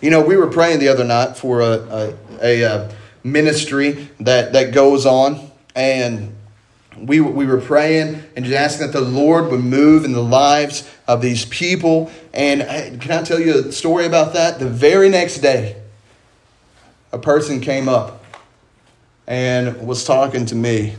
You 0.00 0.10
know, 0.10 0.20
we 0.20 0.36
were 0.36 0.46
praying 0.46 0.78
the 0.78 0.88
other 0.88 1.02
night 1.02 1.36
for 1.36 1.60
a, 1.60 1.72
a 1.72 2.14
a 2.40 2.64
uh, 2.64 2.92
ministry 3.22 4.08
that, 4.20 4.52
that 4.52 4.72
goes 4.72 5.06
on. 5.06 5.50
And 5.74 6.34
we, 6.96 7.20
we 7.20 7.46
were 7.46 7.60
praying 7.60 8.22
and 8.34 8.44
just 8.44 8.56
asking 8.56 8.86
that 8.88 8.92
the 8.92 9.04
Lord 9.04 9.50
would 9.50 9.62
move 9.62 10.04
in 10.04 10.12
the 10.12 10.22
lives 10.22 10.88
of 11.06 11.22
these 11.22 11.44
people. 11.46 12.10
And 12.32 12.62
uh, 12.62 12.98
can 12.98 13.12
I 13.12 13.22
tell 13.22 13.38
you 13.38 13.68
a 13.68 13.72
story 13.72 14.06
about 14.06 14.34
that? 14.34 14.58
The 14.58 14.68
very 14.68 15.08
next 15.08 15.38
day, 15.38 15.80
a 17.12 17.18
person 17.18 17.60
came 17.60 17.88
up 17.88 18.24
and 19.26 19.86
was 19.86 20.04
talking 20.04 20.46
to 20.46 20.54
me 20.54 20.94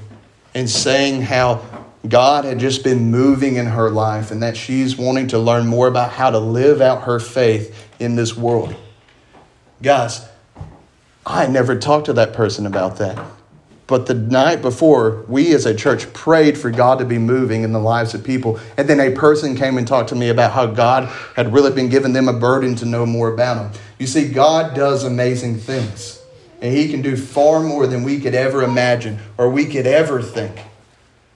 and 0.54 0.70
saying 0.70 1.24
how 1.24 1.66
God 2.08 2.46
had 2.46 2.60
just 2.60 2.84
been 2.84 3.12
moving 3.12 3.56
in 3.56 3.66
her 3.66 3.90
life 3.90 4.32
and 4.32 4.42
that 4.42 4.56
she's 4.56 4.96
wanting 4.96 5.28
to 5.30 5.40
learn 5.40 5.68
more 5.68 5.88
about 5.88 6.12
how 6.12 6.30
to 6.30 6.40
live 6.40 6.82
out 6.82 7.04
her 7.04 7.20
faith 7.20 7.88
in 8.00 8.16
this 8.16 8.38
world. 8.38 8.76
Guys, 9.82 10.26
I 11.30 11.46
never 11.46 11.78
talked 11.78 12.08
to 12.08 12.14
that 12.14 12.34
person 12.34 12.66
about 12.66 12.98
that. 12.98 13.24
But 13.86 14.08
the 14.08 14.16
night 14.16 14.64
before, 14.64 15.24
we 15.28 15.54
as 15.54 15.68
a 15.68 15.76
church 15.76 16.12
prayed 16.12 16.58
for 16.58 16.72
God 16.72 17.00
to 17.00 17.06
be 17.06 17.20
moving 17.20 17.64
in 17.64 17.72
the 17.72 17.80
lives 17.80 18.16
of 18.16 18.24
people. 18.24 18.60
And 18.78 18.90
then 18.90 19.00
a 19.00 19.12
person 19.12 19.56
came 19.56 19.78
and 19.78 19.88
talked 19.88 20.10
to 20.10 20.16
me 20.16 20.30
about 20.30 20.52
how 20.52 20.66
God 20.66 21.06
had 21.36 21.54
really 21.54 21.72
been 21.72 21.90
giving 21.90 22.14
them 22.14 22.28
a 22.28 22.34
burden 22.34 22.76
to 22.78 22.86
know 22.86 23.06
more 23.06 23.32
about 23.32 23.58
Him. 23.58 23.82
You 24.00 24.08
see, 24.08 24.28
God 24.30 24.76
does 24.76 25.04
amazing 25.04 25.58
things. 25.58 26.20
And 26.62 26.76
He 26.76 26.90
can 26.90 27.04
do 27.04 27.16
far 27.16 27.62
more 27.62 27.86
than 27.86 28.04
we 28.04 28.20
could 28.20 28.34
ever 28.34 28.64
imagine 28.64 29.20
or 29.38 29.50
we 29.50 29.66
could 29.66 29.86
ever 29.86 30.24
think. 30.24 30.60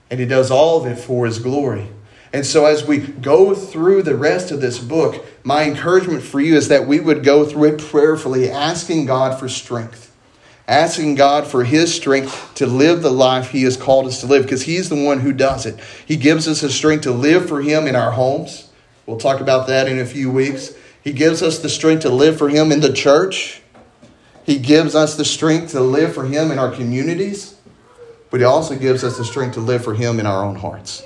And 0.09 0.19
He 0.19 0.25
does 0.25 0.49
all 0.49 0.81
of 0.81 0.91
it 0.91 0.97
for 0.97 1.27
His 1.27 1.37
glory. 1.37 1.87
And 2.33 2.43
so, 2.43 2.65
as 2.65 2.83
we 2.83 2.97
go 2.97 3.53
through 3.53 4.01
the 4.01 4.17
rest 4.17 4.49
of 4.49 4.59
this 4.59 4.79
book, 4.79 5.23
my 5.43 5.65
encouragement 5.65 6.23
for 6.23 6.41
you 6.41 6.55
is 6.55 6.67
that 6.69 6.87
we 6.87 6.99
would 6.99 7.23
go 7.23 7.45
through 7.45 7.75
it 7.75 7.79
prayerfully, 7.79 8.49
asking 8.49 9.05
God 9.05 9.39
for 9.39 9.47
strength, 9.47 10.11
asking 10.67 11.13
God 11.13 11.45
for 11.45 11.63
His 11.63 11.93
strength 11.93 12.55
to 12.55 12.65
live 12.65 13.03
the 13.03 13.11
life 13.11 13.51
He 13.51 13.61
has 13.63 13.77
called 13.77 14.07
us 14.07 14.19
to 14.21 14.25
live, 14.25 14.41
because 14.41 14.63
He's 14.63 14.89
the 14.89 15.01
one 15.01 15.19
who 15.19 15.31
does 15.31 15.67
it. 15.67 15.79
He 16.07 16.17
gives 16.17 16.47
us 16.47 16.61
the 16.61 16.71
strength 16.71 17.03
to 17.03 17.11
live 17.11 17.47
for 17.47 17.61
Him 17.61 17.85
in 17.85 17.95
our 17.95 18.11
homes. 18.11 18.71
We'll 19.05 19.17
talk 19.17 19.39
about 19.39 19.67
that 19.67 19.87
in 19.87 19.99
a 19.99 20.05
few 20.05 20.31
weeks. 20.31 20.73
He 21.03 21.13
gives 21.13 21.43
us 21.43 21.59
the 21.59 21.69
strength 21.69 22.01
to 22.01 22.09
live 22.09 22.39
for 22.39 22.49
Him 22.49 22.71
in 22.71 22.79
the 22.79 22.93
church. 22.93 23.61
He 24.43 24.57
gives 24.57 24.95
us 24.95 25.15
the 25.15 25.25
strength 25.25 25.71
to 25.73 25.81
live 25.81 26.15
for 26.15 26.25
Him 26.25 26.49
in 26.49 26.57
our 26.57 26.71
communities, 26.71 27.57
but 28.31 28.39
He 28.39 28.43
also 28.43 28.75
gives 28.75 29.03
us 29.03 29.19
the 29.19 29.25
strength 29.25 29.53
to 29.53 29.59
live 29.59 29.83
for 29.83 29.93
Him 29.93 30.19
in 30.19 30.25
our 30.25 30.43
own 30.43 30.55
hearts 30.55 31.03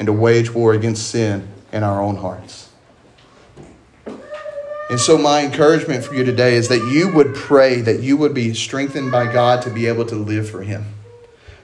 and 0.00 0.06
to 0.06 0.12
wage 0.12 0.52
war 0.52 0.72
against 0.72 1.08
sin 1.08 1.46
in 1.72 1.84
our 1.84 2.00
own 2.02 2.16
hearts. 2.16 2.70
And 4.88 4.98
so, 4.98 5.16
my 5.16 5.44
encouragement 5.44 6.02
for 6.02 6.14
you 6.14 6.24
today 6.24 6.56
is 6.56 6.68
that 6.68 6.90
you 6.90 7.14
would 7.14 7.34
pray 7.34 7.80
that 7.82 8.00
you 8.00 8.16
would 8.16 8.34
be 8.34 8.54
strengthened 8.54 9.12
by 9.12 9.30
God 9.32 9.62
to 9.62 9.70
be 9.70 9.86
able 9.86 10.06
to 10.06 10.16
live 10.16 10.50
for 10.50 10.62
Him. 10.62 10.86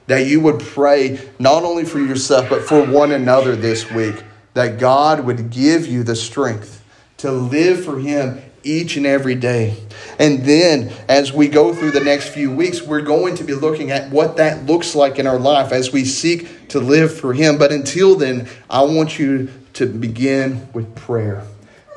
That 0.06 0.26
you 0.26 0.40
would 0.42 0.60
pray 0.60 1.18
not 1.40 1.64
only 1.64 1.84
for 1.84 1.98
yourself, 1.98 2.48
but 2.48 2.62
for 2.62 2.84
one 2.86 3.10
another 3.10 3.56
this 3.56 3.90
week. 3.90 4.22
That 4.54 4.78
God 4.78 5.24
would 5.24 5.50
give 5.50 5.86
you 5.86 6.04
the 6.04 6.14
strength 6.14 6.84
to 7.16 7.32
live 7.32 7.84
for 7.84 7.98
Him 7.98 8.40
each 8.66 8.96
and 8.96 9.06
every 9.06 9.34
day. 9.34 9.76
And 10.18 10.44
then 10.44 10.92
as 11.08 11.32
we 11.32 11.48
go 11.48 11.74
through 11.74 11.92
the 11.92 12.00
next 12.00 12.28
few 12.28 12.50
weeks, 12.50 12.82
we're 12.82 13.02
going 13.02 13.36
to 13.36 13.44
be 13.44 13.54
looking 13.54 13.90
at 13.90 14.10
what 14.10 14.36
that 14.36 14.66
looks 14.66 14.94
like 14.94 15.18
in 15.18 15.26
our 15.26 15.38
life 15.38 15.72
as 15.72 15.92
we 15.92 16.04
seek 16.04 16.68
to 16.68 16.80
live 16.80 17.14
for 17.14 17.32
Him. 17.32 17.58
But 17.58 17.72
until 17.72 18.16
then, 18.16 18.48
I 18.68 18.82
want 18.82 19.18
you 19.18 19.48
to 19.74 19.86
begin 19.86 20.68
with 20.72 20.94
prayer. 20.94 21.44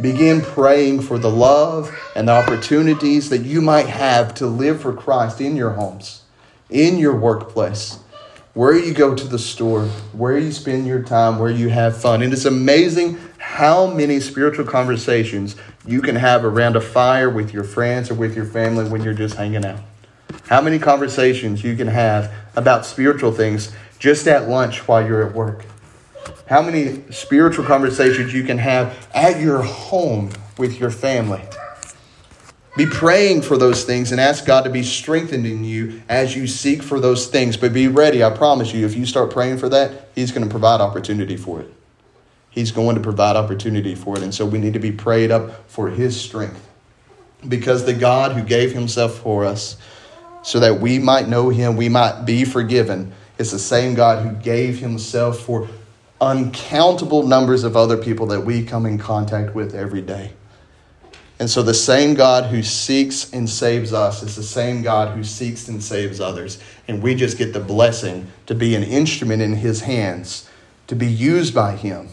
Begin 0.01 0.41
praying 0.41 1.01
for 1.01 1.17
the 1.17 1.29
love 1.29 1.97
and 2.15 2.27
the 2.27 2.31
opportunities 2.31 3.29
that 3.29 3.41
you 3.41 3.61
might 3.61 3.87
have 3.87 4.33
to 4.35 4.47
live 4.47 4.81
for 4.81 4.93
Christ 4.93 5.41
in 5.41 5.57
your 5.57 5.71
homes, 5.71 6.23
in 6.69 6.97
your 6.97 7.15
workplace, 7.15 7.99
where 8.53 8.77
you 8.77 8.93
go 8.93 9.15
to 9.15 9.27
the 9.27 9.39
store, 9.39 9.85
where 10.13 10.37
you 10.37 10.51
spend 10.51 10.87
your 10.87 11.03
time, 11.03 11.39
where 11.39 11.51
you 11.51 11.69
have 11.69 11.99
fun. 11.99 12.21
And 12.21 12.33
it's 12.33 12.45
amazing 12.45 13.19
how 13.37 13.87
many 13.87 14.19
spiritual 14.19 14.65
conversations 14.65 15.55
you 15.85 16.01
can 16.01 16.15
have 16.15 16.43
around 16.43 16.75
a 16.75 16.81
fire 16.81 17.29
with 17.29 17.53
your 17.53 17.63
friends 17.63 18.09
or 18.11 18.15
with 18.15 18.35
your 18.35 18.45
family 18.45 18.89
when 18.89 19.03
you're 19.03 19.13
just 19.13 19.35
hanging 19.35 19.65
out. 19.65 19.79
How 20.47 20.61
many 20.61 20.79
conversations 20.79 21.63
you 21.63 21.75
can 21.75 21.87
have 21.87 22.33
about 22.55 22.85
spiritual 22.85 23.31
things 23.31 23.71
just 23.99 24.27
at 24.27 24.49
lunch 24.49 24.87
while 24.87 25.05
you're 25.05 25.27
at 25.27 25.35
work. 25.35 25.65
How 26.47 26.61
many 26.61 27.03
spiritual 27.11 27.65
conversations 27.65 28.33
you 28.33 28.43
can 28.43 28.57
have 28.57 29.07
at 29.13 29.39
your 29.39 29.61
home 29.61 30.31
with 30.57 30.79
your 30.79 30.89
family. 30.89 31.41
Be 32.77 32.85
praying 32.85 33.41
for 33.41 33.57
those 33.57 33.83
things 33.83 34.11
and 34.11 34.21
ask 34.21 34.45
God 34.45 34.61
to 34.63 34.69
be 34.69 34.83
strengthened 34.83 35.45
in 35.45 35.63
you 35.63 36.01
as 36.07 36.35
you 36.35 36.47
seek 36.47 36.83
for 36.83 36.99
those 36.99 37.27
things. 37.27 37.57
But 37.57 37.73
be 37.73 37.87
ready, 37.87 38.23
I 38.23 38.29
promise 38.29 38.73
you, 38.73 38.85
if 38.85 38.95
you 38.95 39.05
start 39.05 39.31
praying 39.31 39.57
for 39.57 39.69
that, 39.69 40.09
He's 40.15 40.31
going 40.31 40.43
to 40.45 40.49
provide 40.49 40.79
opportunity 40.79 41.35
for 41.35 41.59
it. 41.59 41.73
He's 42.51 42.71
going 42.71 42.95
to 42.95 43.01
provide 43.01 43.35
opportunity 43.35 43.95
for 43.95 44.17
it. 44.17 44.23
And 44.23 44.33
so 44.33 44.45
we 44.45 44.59
need 44.59 44.73
to 44.73 44.79
be 44.79 44.91
prayed 44.91 45.31
up 45.31 45.69
for 45.69 45.89
His 45.89 46.19
strength. 46.19 46.67
Because 47.47 47.85
the 47.85 47.93
God 47.93 48.33
who 48.33 48.43
gave 48.43 48.71
Himself 48.71 49.17
for 49.17 49.45
us, 49.45 49.77
so 50.41 50.59
that 50.59 50.79
we 50.79 50.99
might 50.99 51.27
know 51.27 51.49
Him, 51.49 51.75
we 51.75 51.89
might 51.89 52.23
be 52.23 52.45
forgiven, 52.45 53.11
is 53.37 53.51
the 53.51 53.59
same 53.59 53.93
God 53.93 54.25
who 54.25 54.31
gave 54.41 54.79
Himself 54.79 55.39
for 55.39 55.67
uncountable 56.21 57.25
numbers 57.25 57.63
of 57.63 57.75
other 57.75 57.97
people 57.97 58.27
that 58.27 58.41
we 58.41 58.63
come 58.63 58.85
in 58.85 58.97
contact 58.97 59.55
with 59.55 59.73
every 59.73 60.01
day. 60.01 60.33
And 61.39 61.49
so 61.49 61.63
the 61.63 61.73
same 61.73 62.15
God 62.15 62.51
who 62.51 62.61
seeks 62.61 63.31
and 63.31 63.49
saves 63.49 63.93
us 63.93 64.21
is 64.21 64.35
the 64.35 64.43
same 64.43 64.81
God 64.81 65.15
who 65.15 65.23
seeks 65.23 65.69
and 65.69 65.81
saves 65.81 66.19
others. 66.19 66.61
And 66.87 67.01
we 67.01 67.15
just 67.15 67.37
get 67.37 67.53
the 67.53 67.61
blessing 67.61 68.27
to 68.47 68.55
be 68.55 68.75
an 68.75 68.83
instrument 68.83 69.41
in 69.41 69.53
His 69.53 69.81
hands, 69.81 70.49
to 70.87 70.95
be 70.95 71.07
used 71.07 71.55
by 71.55 71.77
Him 71.77 72.09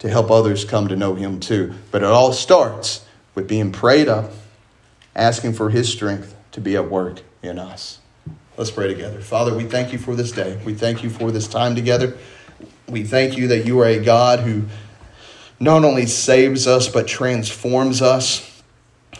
to 0.00 0.08
help 0.08 0.30
others 0.30 0.64
come 0.64 0.88
to 0.88 0.96
know 0.96 1.14
Him 1.14 1.40
too. 1.40 1.74
But 1.90 2.02
it 2.02 2.08
all 2.08 2.32
starts 2.32 3.04
with 3.34 3.48
being 3.48 3.70
prayed 3.72 4.08
up, 4.08 4.30
asking 5.14 5.54
for 5.54 5.70
His 5.70 5.90
strength 5.90 6.34
to 6.52 6.60
be 6.60 6.76
at 6.76 6.90
work 6.90 7.22
in 7.42 7.58
us. 7.58 7.98
Let's 8.56 8.70
pray 8.70 8.88
together. 8.88 9.20
Father, 9.20 9.54
we 9.54 9.64
thank 9.64 9.92
you 9.92 9.98
for 9.98 10.14
this 10.14 10.32
day. 10.32 10.60
We 10.66 10.74
thank 10.74 11.02
you 11.02 11.08
for 11.08 11.30
this 11.30 11.48
time 11.48 11.74
together. 11.74 12.18
We 12.88 13.04
thank 13.04 13.38
you 13.38 13.48
that 13.48 13.64
you 13.64 13.80
are 13.80 13.86
a 13.86 14.00
God 14.00 14.40
who 14.40 14.64
not 15.58 15.84
only 15.84 16.06
saves 16.06 16.66
us, 16.66 16.88
but 16.88 17.06
transforms 17.06 18.02
us, 18.02 18.49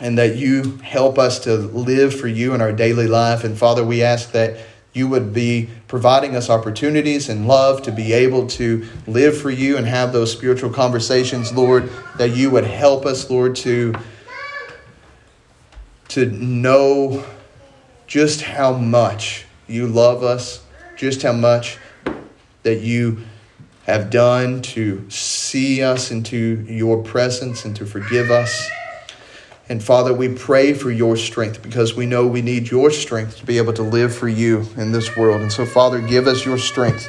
and 0.00 0.16
that 0.18 0.36
you 0.36 0.78
help 0.82 1.18
us 1.18 1.40
to 1.40 1.56
live 1.56 2.18
for 2.18 2.28
you 2.28 2.54
in 2.54 2.60
our 2.60 2.72
daily 2.72 3.06
life. 3.06 3.44
And 3.44 3.56
Father, 3.56 3.84
we 3.84 4.02
ask 4.02 4.32
that 4.32 4.58
you 4.92 5.06
would 5.08 5.32
be 5.32 5.68
providing 5.88 6.34
us 6.34 6.50
opportunities 6.50 7.28
and 7.28 7.46
love 7.46 7.82
to 7.82 7.92
be 7.92 8.12
able 8.12 8.46
to 8.48 8.86
live 9.06 9.36
for 9.36 9.50
you 9.50 9.76
and 9.76 9.86
have 9.86 10.12
those 10.12 10.32
spiritual 10.32 10.70
conversations, 10.70 11.52
Lord, 11.52 11.90
that 12.16 12.30
you 12.30 12.50
would 12.50 12.64
help 12.64 13.06
us, 13.06 13.30
Lord, 13.30 13.54
to, 13.56 13.94
to 16.08 16.26
know 16.26 17.24
just 18.06 18.42
how 18.42 18.72
much 18.72 19.46
you 19.68 19.86
love 19.86 20.24
us, 20.24 20.64
just 20.96 21.22
how 21.22 21.32
much 21.32 21.78
that 22.64 22.80
you 22.80 23.18
have 23.84 24.10
done 24.10 24.60
to 24.62 25.08
see 25.08 25.82
us 25.82 26.10
into 26.10 26.64
your 26.68 27.02
presence 27.02 27.64
and 27.64 27.74
to 27.76 27.86
forgive 27.86 28.30
us. 28.30 28.68
And 29.70 29.80
Father, 29.80 30.12
we 30.12 30.28
pray 30.34 30.74
for 30.74 30.90
your 30.90 31.16
strength 31.16 31.62
because 31.62 31.94
we 31.94 32.04
know 32.04 32.26
we 32.26 32.42
need 32.42 32.68
your 32.68 32.90
strength 32.90 33.36
to 33.36 33.46
be 33.46 33.56
able 33.56 33.72
to 33.74 33.84
live 33.84 34.12
for 34.12 34.28
you 34.28 34.66
in 34.76 34.90
this 34.90 35.16
world. 35.16 35.42
And 35.42 35.52
so, 35.52 35.64
Father, 35.64 36.00
give 36.00 36.26
us 36.26 36.44
your 36.44 36.58
strength 36.58 37.08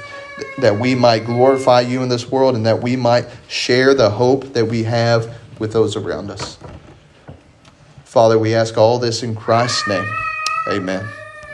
that 0.59 0.79
we 0.79 0.93
might 0.93 1.25
glorify 1.25 1.81
you 1.81 2.03
in 2.03 2.09
this 2.09 2.29
world 2.29 2.55
and 2.55 2.63
that 2.67 2.79
we 2.79 2.95
might 2.95 3.25
share 3.47 3.95
the 3.95 4.11
hope 4.11 4.53
that 4.53 4.65
we 4.65 4.83
have 4.83 5.35
with 5.57 5.73
those 5.73 5.95
around 5.95 6.29
us. 6.29 6.59
Father, 8.05 8.37
we 8.37 8.53
ask 8.53 8.77
all 8.77 8.99
this 8.99 9.23
in 9.23 9.35
Christ's 9.35 9.87
name. 9.87 10.07
Amen. 10.67 11.03